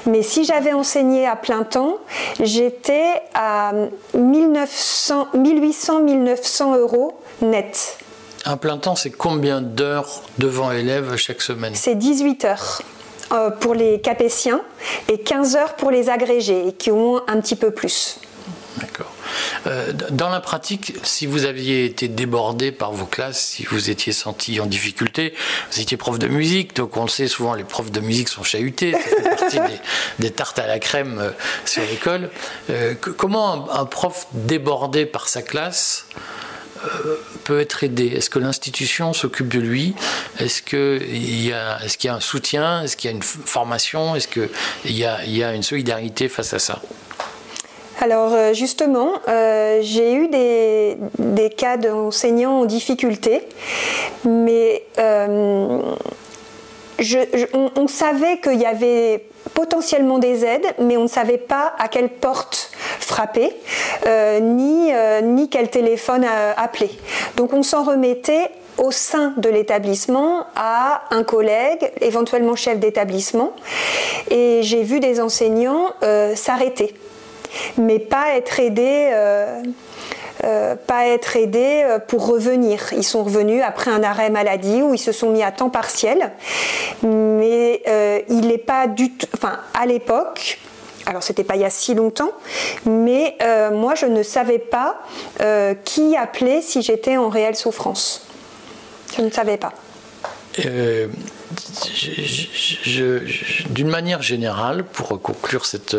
Mais 0.05 0.21
si 0.21 0.45
j'avais 0.45 0.73
enseigné 0.73 1.25
à 1.25 1.35
plein 1.35 1.63
temps, 1.63 1.97
j'étais 2.39 3.23
à 3.33 3.71
1800-1900 4.15 6.77
euros 6.77 7.19
net. 7.41 7.97
Un 8.47 8.55
plein 8.55 8.77
temps, 8.77 8.95
c'est 8.95 9.09
combien 9.09 9.59
d'heures 9.59 10.21
devant 10.37 10.71
élèves 10.71 11.17
chaque 11.17 11.41
semaine? 11.41 11.75
C'est 11.75 11.95
18 11.95 12.45
heures 12.45 12.81
euh, 13.33 13.49
pour 13.49 13.73
les 13.73 13.99
capétiens 13.99 14.61
et 15.11 15.19
15 15.19 15.57
heures 15.57 15.75
pour 15.75 15.91
les 15.91 16.09
agrégés 16.09 16.73
qui 16.79 16.89
ont 16.89 17.17
un 17.27 17.41
petit 17.41 17.57
peu 17.57 17.71
plus. 17.71 18.21
D'accord. 18.77 19.11
Euh, 19.65 19.91
dans 20.11 20.29
la 20.29 20.39
pratique, 20.39 20.93
si 21.03 21.25
vous 21.25 21.43
aviez 21.43 21.83
été 21.83 22.07
débordé 22.07 22.71
par 22.71 22.93
vos 22.93 23.05
classes, 23.05 23.41
si 23.41 23.65
vous 23.65 23.89
étiez 23.89 24.13
senti 24.13 24.61
en 24.61 24.65
difficulté, 24.65 25.33
vous 25.73 25.81
étiez 25.81 25.97
prof 25.97 26.17
de 26.17 26.27
musique, 26.27 26.73
donc 26.73 26.95
on 26.95 27.03
le 27.03 27.09
sait 27.09 27.27
souvent, 27.27 27.53
les 27.53 27.65
profs 27.65 27.91
de 27.91 27.99
musique 27.99 28.29
sont 28.29 28.43
chahutés, 28.43 28.93
ça 28.93 28.99
fait 28.99 29.29
partie 29.29 29.59
des, 30.19 30.31
tartes 30.31 30.59
à 30.59 30.67
la 30.67 30.79
crème 30.79 31.19
euh, 31.19 31.31
sur 31.65 31.83
l'école. 31.83 32.29
comment 33.17 33.69
un, 33.73 33.83
prof 33.83 34.27
débordé 34.31 35.05
par 35.05 35.27
sa 35.27 35.41
classe 35.41 36.05
peut 37.43 37.59
être 37.59 37.83
aidé. 37.83 38.07
Est-ce 38.07 38.29
que 38.29 38.39
l'institution 38.39 39.13
s'occupe 39.13 39.47
de 39.47 39.59
lui? 39.59 39.95
Est-ce 40.39 40.61
qu'il 40.61 41.45
y, 41.45 41.53
a, 41.53 41.79
est 41.83 42.03
y 42.03 42.07
a 42.07 42.15
un 42.15 42.19
soutien? 42.19 42.83
Est-ce 42.83 42.97
qu'il 42.97 43.09
y 43.09 43.13
a 43.13 43.15
une 43.15 43.23
formation? 43.23 44.15
Est-ce 44.15 44.27
qu'il 44.27 44.49
y 44.85 45.05
a, 45.05 45.23
y 45.25 45.43
a 45.43 45.53
une 45.53 45.63
solidarité 45.63 46.29
face 46.29 46.53
à 46.53 46.59
ça? 46.59 46.81
Alors 47.99 48.33
euh, 48.33 48.53
justement, 48.53 49.13
euh, 49.27 49.79
j'ai 49.81 50.13
eu 50.13 50.27
des, 50.27 50.97
des 51.17 51.49
cas 51.49 51.77
d'enseignants 51.77 52.61
en 52.61 52.65
difficulté, 52.65 53.41
mais 54.23 54.83
on, 54.95 55.95
savait 57.87 58.39
qu'il 58.39 58.59
y 58.59 58.65
avait 58.65 59.23
potentiellement 59.57 60.19
des 60.19 60.45
aides, 60.45 60.67
mais 60.77 60.97
on 60.97 61.03
ne 61.03 61.07
savait 61.07 61.39
pas 61.39 61.73
à 61.79 61.87
quelle 61.87 62.09
porte 62.09 62.69
frapper, 62.99 63.51
euh, 64.05 64.39
ni, 64.39 64.93
euh, 64.93 65.21
ni 65.21 65.49
quel 65.49 65.71
téléphone 65.71 66.23
appeler. 66.55 66.91
Donc 67.37 67.53
on 67.53 67.63
s'en 67.63 67.83
remettait 67.83 68.51
au 68.77 68.91
sein 68.91 69.33
de 69.37 69.49
l'établissement 69.49 70.45
à 70.55 71.05
un 71.09 71.23
collègue, 71.23 71.91
éventuellement 72.01 72.55
chef 72.55 72.77
d'établissement, 72.77 73.53
et 74.29 74.59
j'ai 74.61 74.83
vu 74.83 74.99
des 74.99 75.19
enseignants 75.19 75.89
euh, 76.03 76.35
s'arrêter, 76.35 76.93
mais 77.79 77.97
pas 77.97 78.35
être 78.35 78.59
aidés 78.59 79.09
euh, 80.43 80.75
pas 80.75 81.07
être 81.07 81.35
aidés 81.35 81.83
euh, 81.83 81.99
pour 81.99 82.27
revenir. 82.27 82.93
Ils 82.93 83.03
sont 83.03 83.23
revenus 83.23 83.63
après 83.65 83.91
un 83.91 84.03
arrêt 84.03 84.29
maladie 84.29 84.81
où 84.81 84.93
ils 84.93 84.99
se 84.99 85.11
sont 85.11 85.31
mis 85.31 85.43
à 85.43 85.51
temps 85.51 85.69
partiel, 85.69 86.31
mais 87.03 87.81
euh, 87.87 88.19
il 88.29 88.47
n'est 88.47 88.57
pas 88.57 88.87
du 88.87 89.11
tout. 89.11 89.27
Enfin, 89.33 89.59
à 89.73 89.85
l'époque, 89.85 90.59
Alors 91.05 91.23
c'était 91.23 91.43
pas 91.43 91.55
il 91.55 91.61
y 91.61 91.65
a 91.65 91.69
si 91.69 91.93
longtemps, 91.95 92.31
mais 92.85 93.37
moi 93.71 93.95
je 93.95 94.05
ne 94.05 94.23
savais 94.23 94.59
pas 94.59 94.97
qui 95.85 96.17
appeler 96.17 96.61
si 96.61 96.81
j'étais 96.81 97.15
en 97.15 97.29
réelle 97.29 97.55
souffrance. 97.55 98.27
Je 99.15 99.21
ne 99.21 99.29
savais 99.29 99.57
pas. 99.57 99.71
D'une 103.69 103.87
manière 103.89 104.21
générale, 104.21 104.83
pour 104.83 105.21
conclure 105.21 105.65
cette 105.65 105.95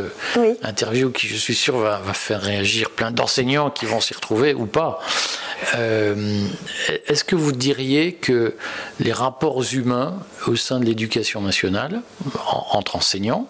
interview 0.63 1.11
qui, 1.11 1.27
je 1.27 1.37
suis 1.37 1.55
sûr, 1.55 1.79
va, 1.79 1.99
va 1.99 2.13
faire 2.13 2.41
réagir 2.41 2.91
plein 2.91 3.11
d'enseignants 3.11 3.71
qui 3.71 3.87
vont 3.87 4.01
s'y 4.01 4.15
retrouver 4.15 4.55
ou 4.55 4.67
pas, 4.67 5.01
euh, 5.75 6.47
est-ce 7.07 7.25
que 7.25 7.37
vous 7.37 7.53
diriez 7.53 8.15
que 8.15 8.55
les 9.01 9.13
rapports 9.13 9.63
humains 9.73 10.19
au 10.47 10.57
sein 10.57 10.79
de 10.79 10.85
l'éducation 10.85 11.41
nationale, 11.41 12.01
entre 12.71 12.97
enseignants, 12.97 13.49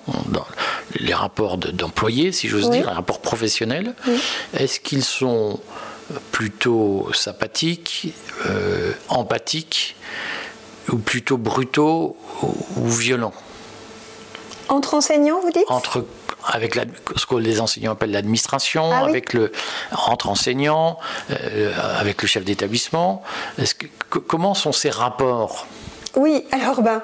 les 0.99 1.15
rapports 1.15 1.59
d'employés, 1.59 2.33
si 2.33 2.49
j'ose 2.49 2.71
dire, 2.71 2.87
les 2.87 2.93
rapports 2.93 3.21
professionnels, 3.21 3.95
est-ce 4.55 4.81
qu'ils 4.81 5.05
sont 5.05 5.61
plutôt 6.33 7.09
sympathiques, 7.13 8.15
euh, 8.47 8.93
empathiques, 9.09 9.95
ou 10.89 10.99
plutôt 10.99 11.37
brutaux 11.37 12.17
ou 12.77 12.89
violents. 12.89 13.35
Entre 14.69 14.95
enseignants, 14.95 15.41
vous 15.41 15.51
dites? 15.51 15.65
Entre 15.69 16.05
avec 16.45 16.79
ce 17.17 17.27
que 17.27 17.35
les 17.35 17.61
enseignants 17.61 17.93
appellent 17.93 18.13
l'administration, 18.13 18.91
ah 18.93 19.05
avec 19.05 19.33
le 19.33 19.53
entre 20.07 20.29
enseignants, 20.29 20.99
euh, 21.31 21.73
avec 21.99 22.23
le 22.23 22.29
chef 22.29 22.45
d'établissement. 22.45 23.23
comment 24.09 24.55
sont 24.55 24.73
ces 24.73 24.91
rapports? 24.91 25.67
Oui, 26.17 26.45
alors 26.53 26.83
ben, 26.83 27.03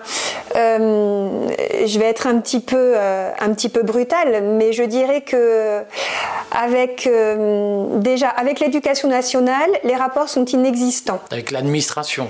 euh, 0.57 1.49
je 1.87 1.99
vais 1.99 2.07
être 2.07 2.27
un 2.27 2.41
petit 2.41 2.61
peu, 2.61 2.95
euh, 2.97 3.31
un 3.39 3.53
petit 3.53 3.69
peu 3.69 3.83
brutale, 3.83 4.43
mais 4.43 4.73
je 4.73 4.83
dirais 4.83 5.21
que 5.21 5.83
avec 6.51 7.09
déjà 7.97 8.29
avec 8.29 8.61
l'éducation 8.61 9.09
nationale, 9.09 9.71
les 9.85 9.97
rapports 9.97 10.29
sont 10.29 10.45
inexistants. 10.45 11.21
Avec 11.31 11.51
l'administration. 11.51 12.29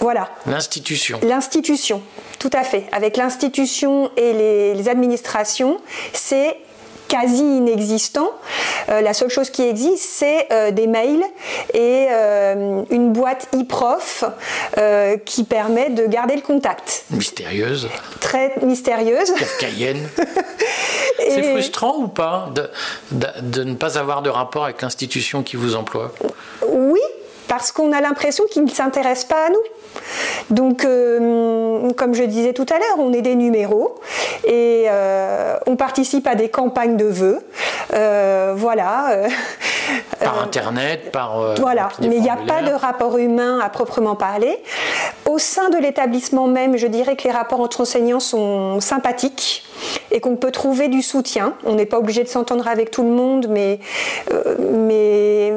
Voilà. 0.00 0.28
L'institution. 0.46 1.18
L'institution, 1.22 2.02
tout 2.38 2.50
à 2.52 2.62
fait. 2.62 2.84
Avec 2.92 3.16
l'institution 3.16 4.10
et 4.16 4.74
les 4.74 4.88
administrations, 4.88 5.78
c'est 6.12 6.56
quasi 7.08 7.42
inexistant. 7.42 8.30
Euh, 8.88 9.00
la 9.00 9.14
seule 9.14 9.30
chose 9.30 9.50
qui 9.50 9.62
existe, 9.62 10.04
c'est 10.04 10.48
euh, 10.52 10.70
des 10.70 10.86
mails 10.86 11.24
et 11.72 12.06
euh, 12.10 12.82
une 12.90 13.12
boîte 13.12 13.48
e-prof 13.54 14.24
qui 15.24 15.44
permet 15.44 15.90
de 15.90 16.06
garder 16.06 16.36
le 16.36 16.42
contact. 16.42 17.04
Mystérieuse. 17.10 17.88
Très 18.20 18.54
mystérieuse. 18.62 19.32
Kafkaïenne. 19.32 20.08
C'est 21.18 21.42
frustrant 21.42 21.96
ou 21.98 22.08
pas 22.08 22.50
de, 22.54 22.68
de, 23.40 23.64
ne 23.64 23.74
pas 23.74 23.98
avoir 23.98 24.22
de 24.22 24.30
rapport 24.30 24.64
avec 24.64 24.82
l'institution 24.82 25.42
qui 25.42 25.56
vous 25.56 25.74
emploie? 25.76 26.12
Oui, 26.68 27.00
parce 27.48 27.72
qu'on 27.72 27.92
a 27.92 28.00
l'impression 28.00 28.44
qu'ils 28.50 28.64
ne 28.64 28.70
s'intéressent 28.70 29.28
pas 29.28 29.46
à 29.46 29.50
nous. 29.50 29.62
Donc, 30.50 30.84
euh, 30.84 31.90
comme 31.92 32.14
je 32.14 32.24
disais 32.24 32.52
tout 32.52 32.66
à 32.70 32.78
l'heure, 32.78 32.98
on 32.98 33.12
est 33.12 33.22
des 33.22 33.34
numéros 33.34 33.96
et 34.44 34.86
euh, 34.88 35.56
on 35.66 35.76
participe 35.76 36.26
à 36.26 36.34
des 36.34 36.48
campagnes 36.48 36.96
de 36.96 37.06
vœux. 37.06 37.40
Euh, 37.92 38.54
voilà. 38.56 39.18
Par 40.20 40.42
Internet, 40.42 41.12
par... 41.12 41.54
voilà, 41.60 41.88
mais 42.00 42.16
il 42.16 42.22
n'y 42.22 42.30
a 42.30 42.38
pas 42.46 42.62
de 42.62 42.72
rapport 42.72 43.18
humain 43.18 43.60
à 43.62 43.68
proprement 43.68 44.16
parler. 44.16 44.62
Au 45.26 45.38
sein 45.38 45.68
de 45.70 45.76
l'établissement 45.76 46.46
même, 46.46 46.76
je 46.76 46.86
dirais 46.86 47.16
que 47.16 47.24
les 47.24 47.30
rapports 47.30 47.60
entre 47.60 47.82
enseignants 47.82 48.20
sont 48.20 48.80
sympathiques 48.80 49.64
et 50.10 50.20
qu'on 50.20 50.36
peut 50.36 50.50
trouver 50.50 50.88
du 50.88 51.02
soutien. 51.02 51.54
On 51.64 51.74
n'est 51.74 51.86
pas 51.86 51.98
obligé 51.98 52.24
de 52.24 52.28
s'entendre 52.28 52.66
avec 52.68 52.90
tout 52.90 53.02
le 53.02 53.10
monde, 53.10 53.46
mais, 53.50 53.78
mais 54.70 55.52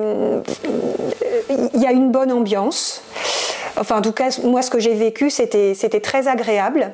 il 1.78 1.84
y 1.84 1.86
a 1.86 1.91
une 1.91 2.11
bonne 2.11 2.32
ambiance. 2.32 3.01
Enfin, 3.80 3.99
en 3.99 4.01
tout 4.01 4.11
cas, 4.11 4.30
moi, 4.43 4.63
ce 4.63 4.71
que 4.71 4.80
j'ai 4.80 4.95
vécu, 4.95 5.30
c'était 5.30 6.01
très 6.01 6.28
agréable. 6.28 6.91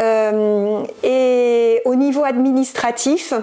Euh, 0.00 0.80
et 1.04 1.82
au 1.84 1.94
niveau 1.94 2.24
administratif, 2.24 3.34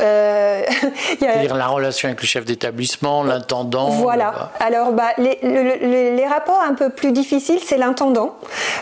euh, 0.00 0.62
C'est-à-dire 1.18 1.56
la 1.56 1.66
relation 1.66 2.08
avec 2.08 2.20
le 2.20 2.26
chef 2.26 2.44
d'établissement, 2.44 3.22
l'intendant. 3.22 3.90
Voilà. 3.90 4.52
Alors, 4.60 4.92
bah, 4.92 5.10
les, 5.18 6.26
rapports 6.28 6.62
un 6.62 6.74
peu 6.74 6.90
plus 6.90 7.12
difficiles, 7.12 7.60
c'est 7.64 7.78
l'intendant, 7.78 8.36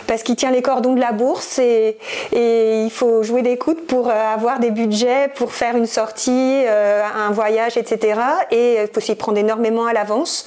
parce 0.05 0.21
qu'il 0.21 0.35
tient 0.35 0.51
les 0.51 0.61
cordons 0.61 0.93
de 0.93 0.99
la 0.99 1.13
bourse 1.13 1.59
et, 1.59 1.97
il 2.33 2.91
faut 2.91 3.23
jouer 3.23 3.41
des 3.41 3.57
coudes 3.57 3.85
pour 3.85 4.09
euh, 4.09 4.33
avoir 4.33 4.59
des 4.59 4.71
budgets, 4.71 5.29
pour 5.33 5.53
faire 5.53 5.75
une 5.75 5.85
sortie, 5.85 6.63
euh, 6.65 7.01
un 7.03 7.31
voyage, 7.31 7.77
etc. 7.77 8.19
Et 8.51 8.77
il 8.81 8.89
faut 8.93 8.99
s'y 8.99 9.15
prendre 9.15 9.37
énormément 9.37 9.85
à 9.85 9.93
l'avance. 9.93 10.45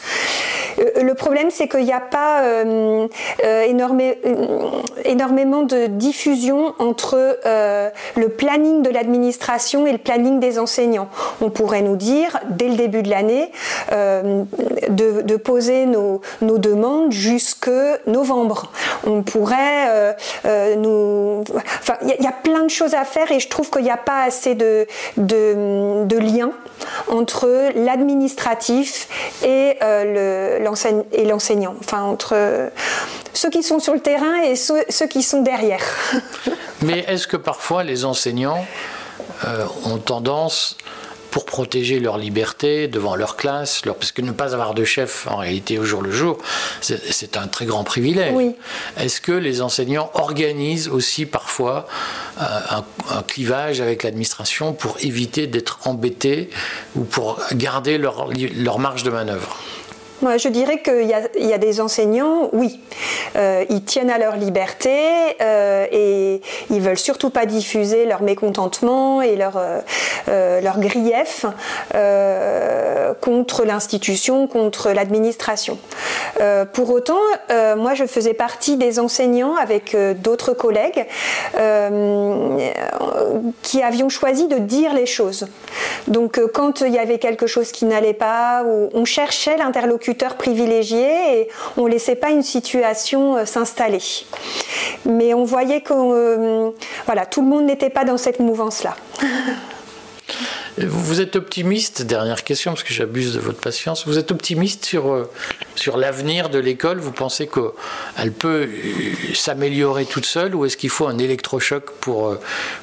Le 0.79 1.13
problème, 1.15 1.51
c'est 1.51 1.69
qu'il 1.69 1.85
n'y 1.85 1.93
a 1.93 2.01
pas 2.01 2.43
énormément 5.05 5.63
de 5.63 5.87
diffusion 5.87 6.75
entre 6.79 7.39
le 7.45 8.29
planning 8.29 8.83
de 8.83 8.91
l'administration 8.91 9.87
et 9.87 9.93
le 9.93 9.99
planning 9.99 10.41
des 10.41 10.59
On 11.41 11.51
pourrait 11.51 11.83
nous 11.83 11.97
dire, 11.97 12.39
dès 12.51 12.69
le 12.69 12.77
début 12.77 13.03
de 13.03 13.11
l'année, 13.11 13.51
euh, 13.93 14.45
de, 14.89 15.37
poser 15.37 15.87
nos, 15.87 16.21
demandes 16.41 17.13
jusque 17.13 17.71
novembre. 18.07 18.71
On 19.07 19.23
pourrait 19.23 19.89
euh, 19.89 20.13
euh, 20.45 20.77
nous... 20.77 21.45
Enfin, 21.81 21.95
il 22.03 22.23
y, 22.23 22.27
a 22.27 22.33
plein 22.33 22.65
de 22.65 22.71
choses 22.71 22.95
à 22.95 23.05
faire 23.05 23.31
et 23.33 23.41
je 23.41 23.49
trouve 23.49 23.71
qu'il 23.71 23.83
n'y 23.83 23.91
a 23.91 23.97
pas 23.97 24.23
assez 24.23 24.55
de, 24.55 24.87
de, 25.17 26.19
liens 26.19 26.53
entre 27.09 27.71
l'administratif 27.75 29.09
et 29.43 29.79
l'enseignant. 31.25 31.75
enfin, 31.81 32.03
entre 32.03 32.71
ceux 33.33 33.51
qui 33.51 33.63
sont 33.63 33.79
sur 33.79 33.95
le 33.95 34.01
terrain 34.01 34.43
et 34.43 34.57
ceux 34.57 35.07
qui 35.09 35.23
sont 35.23 35.43
derrière. 35.43 35.83
Mais 36.83 37.05
est-ce 37.09 37.27
que 37.27 37.37
parfois 37.37 37.85
les 37.85 38.05
enseignants 38.05 38.65
euh, 39.45 39.67
ont 39.85 39.99
tendance, 39.99 40.77
pour 41.31 41.45
protéger 41.45 42.01
leur 42.01 42.19
liberté 42.19 42.89
devant 42.89 43.15
leur 43.15 43.37
classe, 43.37 43.85
leur, 43.87 43.97
parce 43.97 44.13
que 44.13 44.23
ne 44.23 44.33
pas 44.33 44.55
avoir 44.55 44.75
de 44.75 44.85
chef 44.85 45.27
en 45.29 45.37
réalité 45.37 45.79
au 45.79 45.85
jour 45.85 46.03
le 46.03 46.11
jour, 46.11 46.39
c'est 46.81 47.37
un 47.37 47.47
très 47.47 47.67
grand 47.67 47.85
privilège. 47.85 48.35
Est-ce 48.99 49.21
que 49.21 49.33
les 49.33 49.63
enseignants 49.63 50.11
organisent 50.15 50.89
aussi 50.89 51.27
parfois 51.27 51.87
euh, 52.41 52.45
un, 53.11 53.23
clivage 53.23 53.81
avec 53.81 54.03
l'administration 54.03 54.73
pour 54.73 54.97
éviter 55.01 55.47
d'être 55.47 55.81
embêtés 55.85 56.51
ou 56.97 57.05
pour 57.05 57.41
garder 57.53 57.99
leur, 57.99 58.29
leur 58.57 58.79
marge 58.79 59.03
de 59.03 59.11
manœuvre? 59.11 59.57
Je 60.23 60.49
dirais 60.49 60.83
qu'il 60.83 61.03
y, 61.03 61.47
y, 61.47 61.53
a 61.53 61.59
des 61.59 61.81
enseignants, 61.81 62.49
oui, 62.53 62.81
euh, 63.37 63.65
ils 63.69 63.85
tiennent 63.85 64.11
à 64.11 64.19
leur 64.19 64.37
liberté 64.37 64.91
euh, 65.41 65.87
et 65.91 66.41
ils 66.71 66.81
veulent 66.81 66.99
surtout 66.99 67.31
pas 67.31 67.47
diffuser 67.47 68.07
leur 68.07 68.23
mécontentement 68.23 69.23
et 69.23 69.37
leur, 69.37 69.55
euh, 69.57 70.61
leur 70.61 70.79
grief 70.79 71.47
contre 73.21 73.65
l'institution, 73.65 74.47
contre 74.47 74.91
l'administration. 74.91 75.79
pour 76.73 76.91
autant, 76.91 77.21
moi, 77.77 77.95
je 77.95 78.07
faisais 78.07 78.35
partie 78.35 78.77
des 78.77 78.99
enseignants 78.99 79.57
avec 79.57 79.97
d'autres 80.21 80.53
collègues 80.53 81.07
qui 83.63 83.83
avions 83.83 84.09
choisi 84.09 84.49
de 84.49 84.59
dire 84.59 84.95
les 84.95 85.07
choses. 85.07 85.47
Donc, 86.07 86.41
quand 86.53 86.81
il 86.81 86.93
y 86.93 86.99
avait 86.99 87.19
quelque 87.19 87.47
chose 87.47 87.73
qui 87.73 87.85
n'allait 87.85 88.15
pas, 88.15 88.63
ou 88.65 88.91
on 88.95 89.05
cherchait 89.05 89.57
l'interlocuteur 89.57 90.10
privilégié 90.15 91.41
et 91.41 91.49
on 91.77 91.87
ne 91.87 91.91
laissait 91.91 92.17
pas 92.17 92.31
une 92.31 92.43
situation 92.43 93.37
euh, 93.37 93.45
s'installer. 93.45 94.03
Mais 95.07 95.35
on 95.35 95.45
voyait 95.45 95.81
que 95.81 95.93
euh, 95.95 96.71
voilà, 97.07 97.27
tout 97.27 97.43
le 97.43 97.49
monde 97.49 97.65
n'était 97.65 97.91
pas 97.91 98.05
dans 98.05 98.17
cette 98.17 98.41
mouvance-là. 98.41 98.97
Vous 100.79 101.21
êtes 101.21 101.37
optimiste, 101.37 102.03
dernière 102.03 102.45
question 102.45 102.71
parce 102.73 102.85
que 102.85 102.95
j'abuse 102.95 103.35
de 103.35 103.41
votre 103.41 103.61
patience, 103.61 104.07
vous 104.07 104.19
êtes 104.19 104.31
optimiste 104.31 104.85
sur, 104.85 105.11
euh, 105.11 105.29
sur 105.75 105.97
l'avenir 105.97 106.49
de 106.49 106.59
l'école 106.59 107.01
Vous 107.01 107.13
pensez 107.13 107.49
qu'elle 107.49 108.33
peut 108.33 108.69
s'améliorer 109.35 110.07
toute 110.07 110.27
seule 110.27 110.55
ou 110.55 110.65
est-ce 110.65 110.77
qu'il 110.77 110.91
faut 110.91 111.09
un 111.09 111.19
électrochoc 111.19 111.91
pour, 112.01 112.37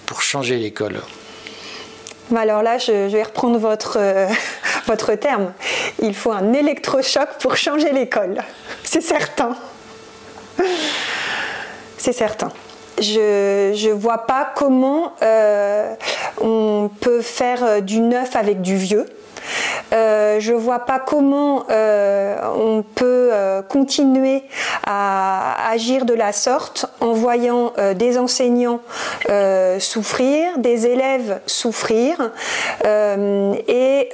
pour 0.05 0.21
changer 0.21 0.57
l'école? 0.57 1.01
Alors 2.35 2.63
là, 2.63 2.77
je, 2.77 3.07
vais 3.07 3.23
reprendre 3.23 3.57
votre, 3.57 3.97
euh, 3.99 4.27
votre 4.85 5.13
terme. 5.15 5.53
Il 5.99 6.13
faut 6.13 6.31
un 6.31 6.53
électrochoc 6.53 7.27
pour 7.39 7.55
changer 7.55 7.91
l'école. 7.91 8.41
C'est 8.83 9.01
certain. 9.01 9.55
C'est 11.97 12.13
certain. 12.13 12.51
Je 12.99 13.87
ne 13.87 13.93
vois 13.93 14.25
pas 14.25 14.51
comment 14.55 15.13
euh, 15.21 15.93
on 16.41 16.89
peut 16.99 17.21
faire 17.21 17.81
du 17.81 17.99
neuf 17.99 18.35
avec 18.35 18.61
du 18.61 18.75
vieux. 18.75 19.05
Je 19.91 20.51
ne 20.51 20.57
vois 20.57 20.79
pas 20.79 20.99
comment 20.99 21.65
on 21.69 22.83
peut 22.95 23.31
continuer 23.69 24.43
à 24.85 25.69
agir 25.71 26.05
de 26.05 26.13
la 26.13 26.31
sorte 26.31 26.85
en 27.01 27.13
voyant 27.13 27.73
des 27.95 28.17
enseignants 28.17 28.81
souffrir, 29.79 30.57
des 30.57 30.87
élèves 30.87 31.39
souffrir 31.45 32.31
et 32.83 34.09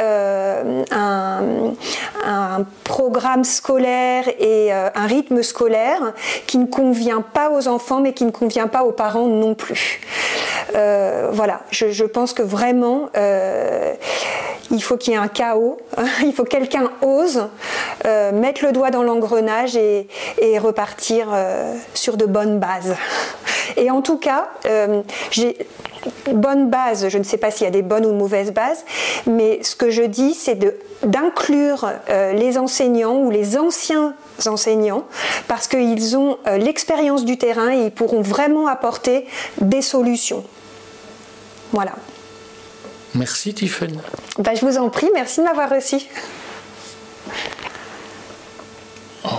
un, 0.91 1.73
programme 2.83 3.43
scolaire 3.43 4.25
et 4.39 4.71
un 4.71 5.05
rythme 5.07 5.43
scolaire 5.43 6.13
qui 6.47 6.57
ne 6.57 6.65
convient 6.65 7.21
pas 7.21 7.49
aux 7.51 7.67
enfants 7.67 7.99
mais 7.99 8.13
qui 8.13 8.25
ne 8.25 8.31
convient 8.31 8.67
pas 8.67 8.83
aux 8.83 8.91
parents 8.91 9.27
non 9.27 9.55
plus. 9.55 10.01
Euh, 10.75 11.29
voilà, 11.31 11.61
je, 11.71 12.03
pense 12.05 12.33
que 12.33 12.41
vraiment, 12.41 13.09
euh, 13.17 13.93
il 14.73 14.83
faut 14.83 14.97
qu'il 14.97 15.13
y 15.13 15.15
ait 15.15 15.19
un 15.19 15.27
chaos, 15.27 15.77
il 16.23 16.33
faut 16.33 16.43
que 16.43 16.49
quelqu'un 16.49 16.91
ose 17.01 17.47
euh, 18.05 18.31
mettre 18.33 18.65
le 18.65 18.71
doigt 18.71 18.91
dans 18.91 19.03
l'engrenage 19.03 19.75
et, 19.75 20.07
repartir 20.59 21.27
sur 21.93 22.15
de 22.15 22.25
bonnes 22.25 22.59
bases. 22.59 22.95
Et 23.77 23.89
en 23.89 24.01
tout 24.01 24.17
cas, 24.17 24.49
j'ai 25.31 25.57
bonne 26.31 26.69
base, 26.69 27.09
je 27.09 27.17
ne 27.17 27.23
sais 27.23 27.37
pas 27.37 27.49
s'il 27.49 27.65
y 27.65 27.67
a 27.67 27.71
des 27.71 27.81
bonnes 27.81 28.05
ou 28.05 28.13
mauvaises 28.13 28.51
bases, 28.51 28.85
mais 29.25 29.63
ce 29.63 29.75
que 29.75 29.89
je 29.89 30.03
dis, 30.03 30.33
c'est 30.33 30.59
d'inclure 31.03 31.89
les 32.07 32.57
enseignants 32.57 33.17
ou 33.17 33.31
les 33.31 33.57
anciens 33.57 34.13
enseignants 34.45 35.05
parce 35.47 35.67
qu'ils 35.67 36.15
ont 36.17 36.37
l'expérience 36.57 37.25
du 37.25 37.37
terrain 37.37 37.71
et 37.71 37.85
ils 37.85 37.91
pourront 37.91 38.21
vraiment 38.21 38.67
apporter 38.67 39.25
des 39.59 39.81
solutions. 39.81 40.43
Voilà. 41.71 41.93
Merci 43.15 43.53
Tiffany. 43.53 43.97
Bah, 44.39 44.55
je 44.55 44.65
vous 44.65 44.77
en 44.77 44.89
prie, 44.89 45.07
merci 45.13 45.39
de 45.39 45.45
m'avoir 45.45 45.69
reçu. 45.69 45.97
Oh, 49.25 49.29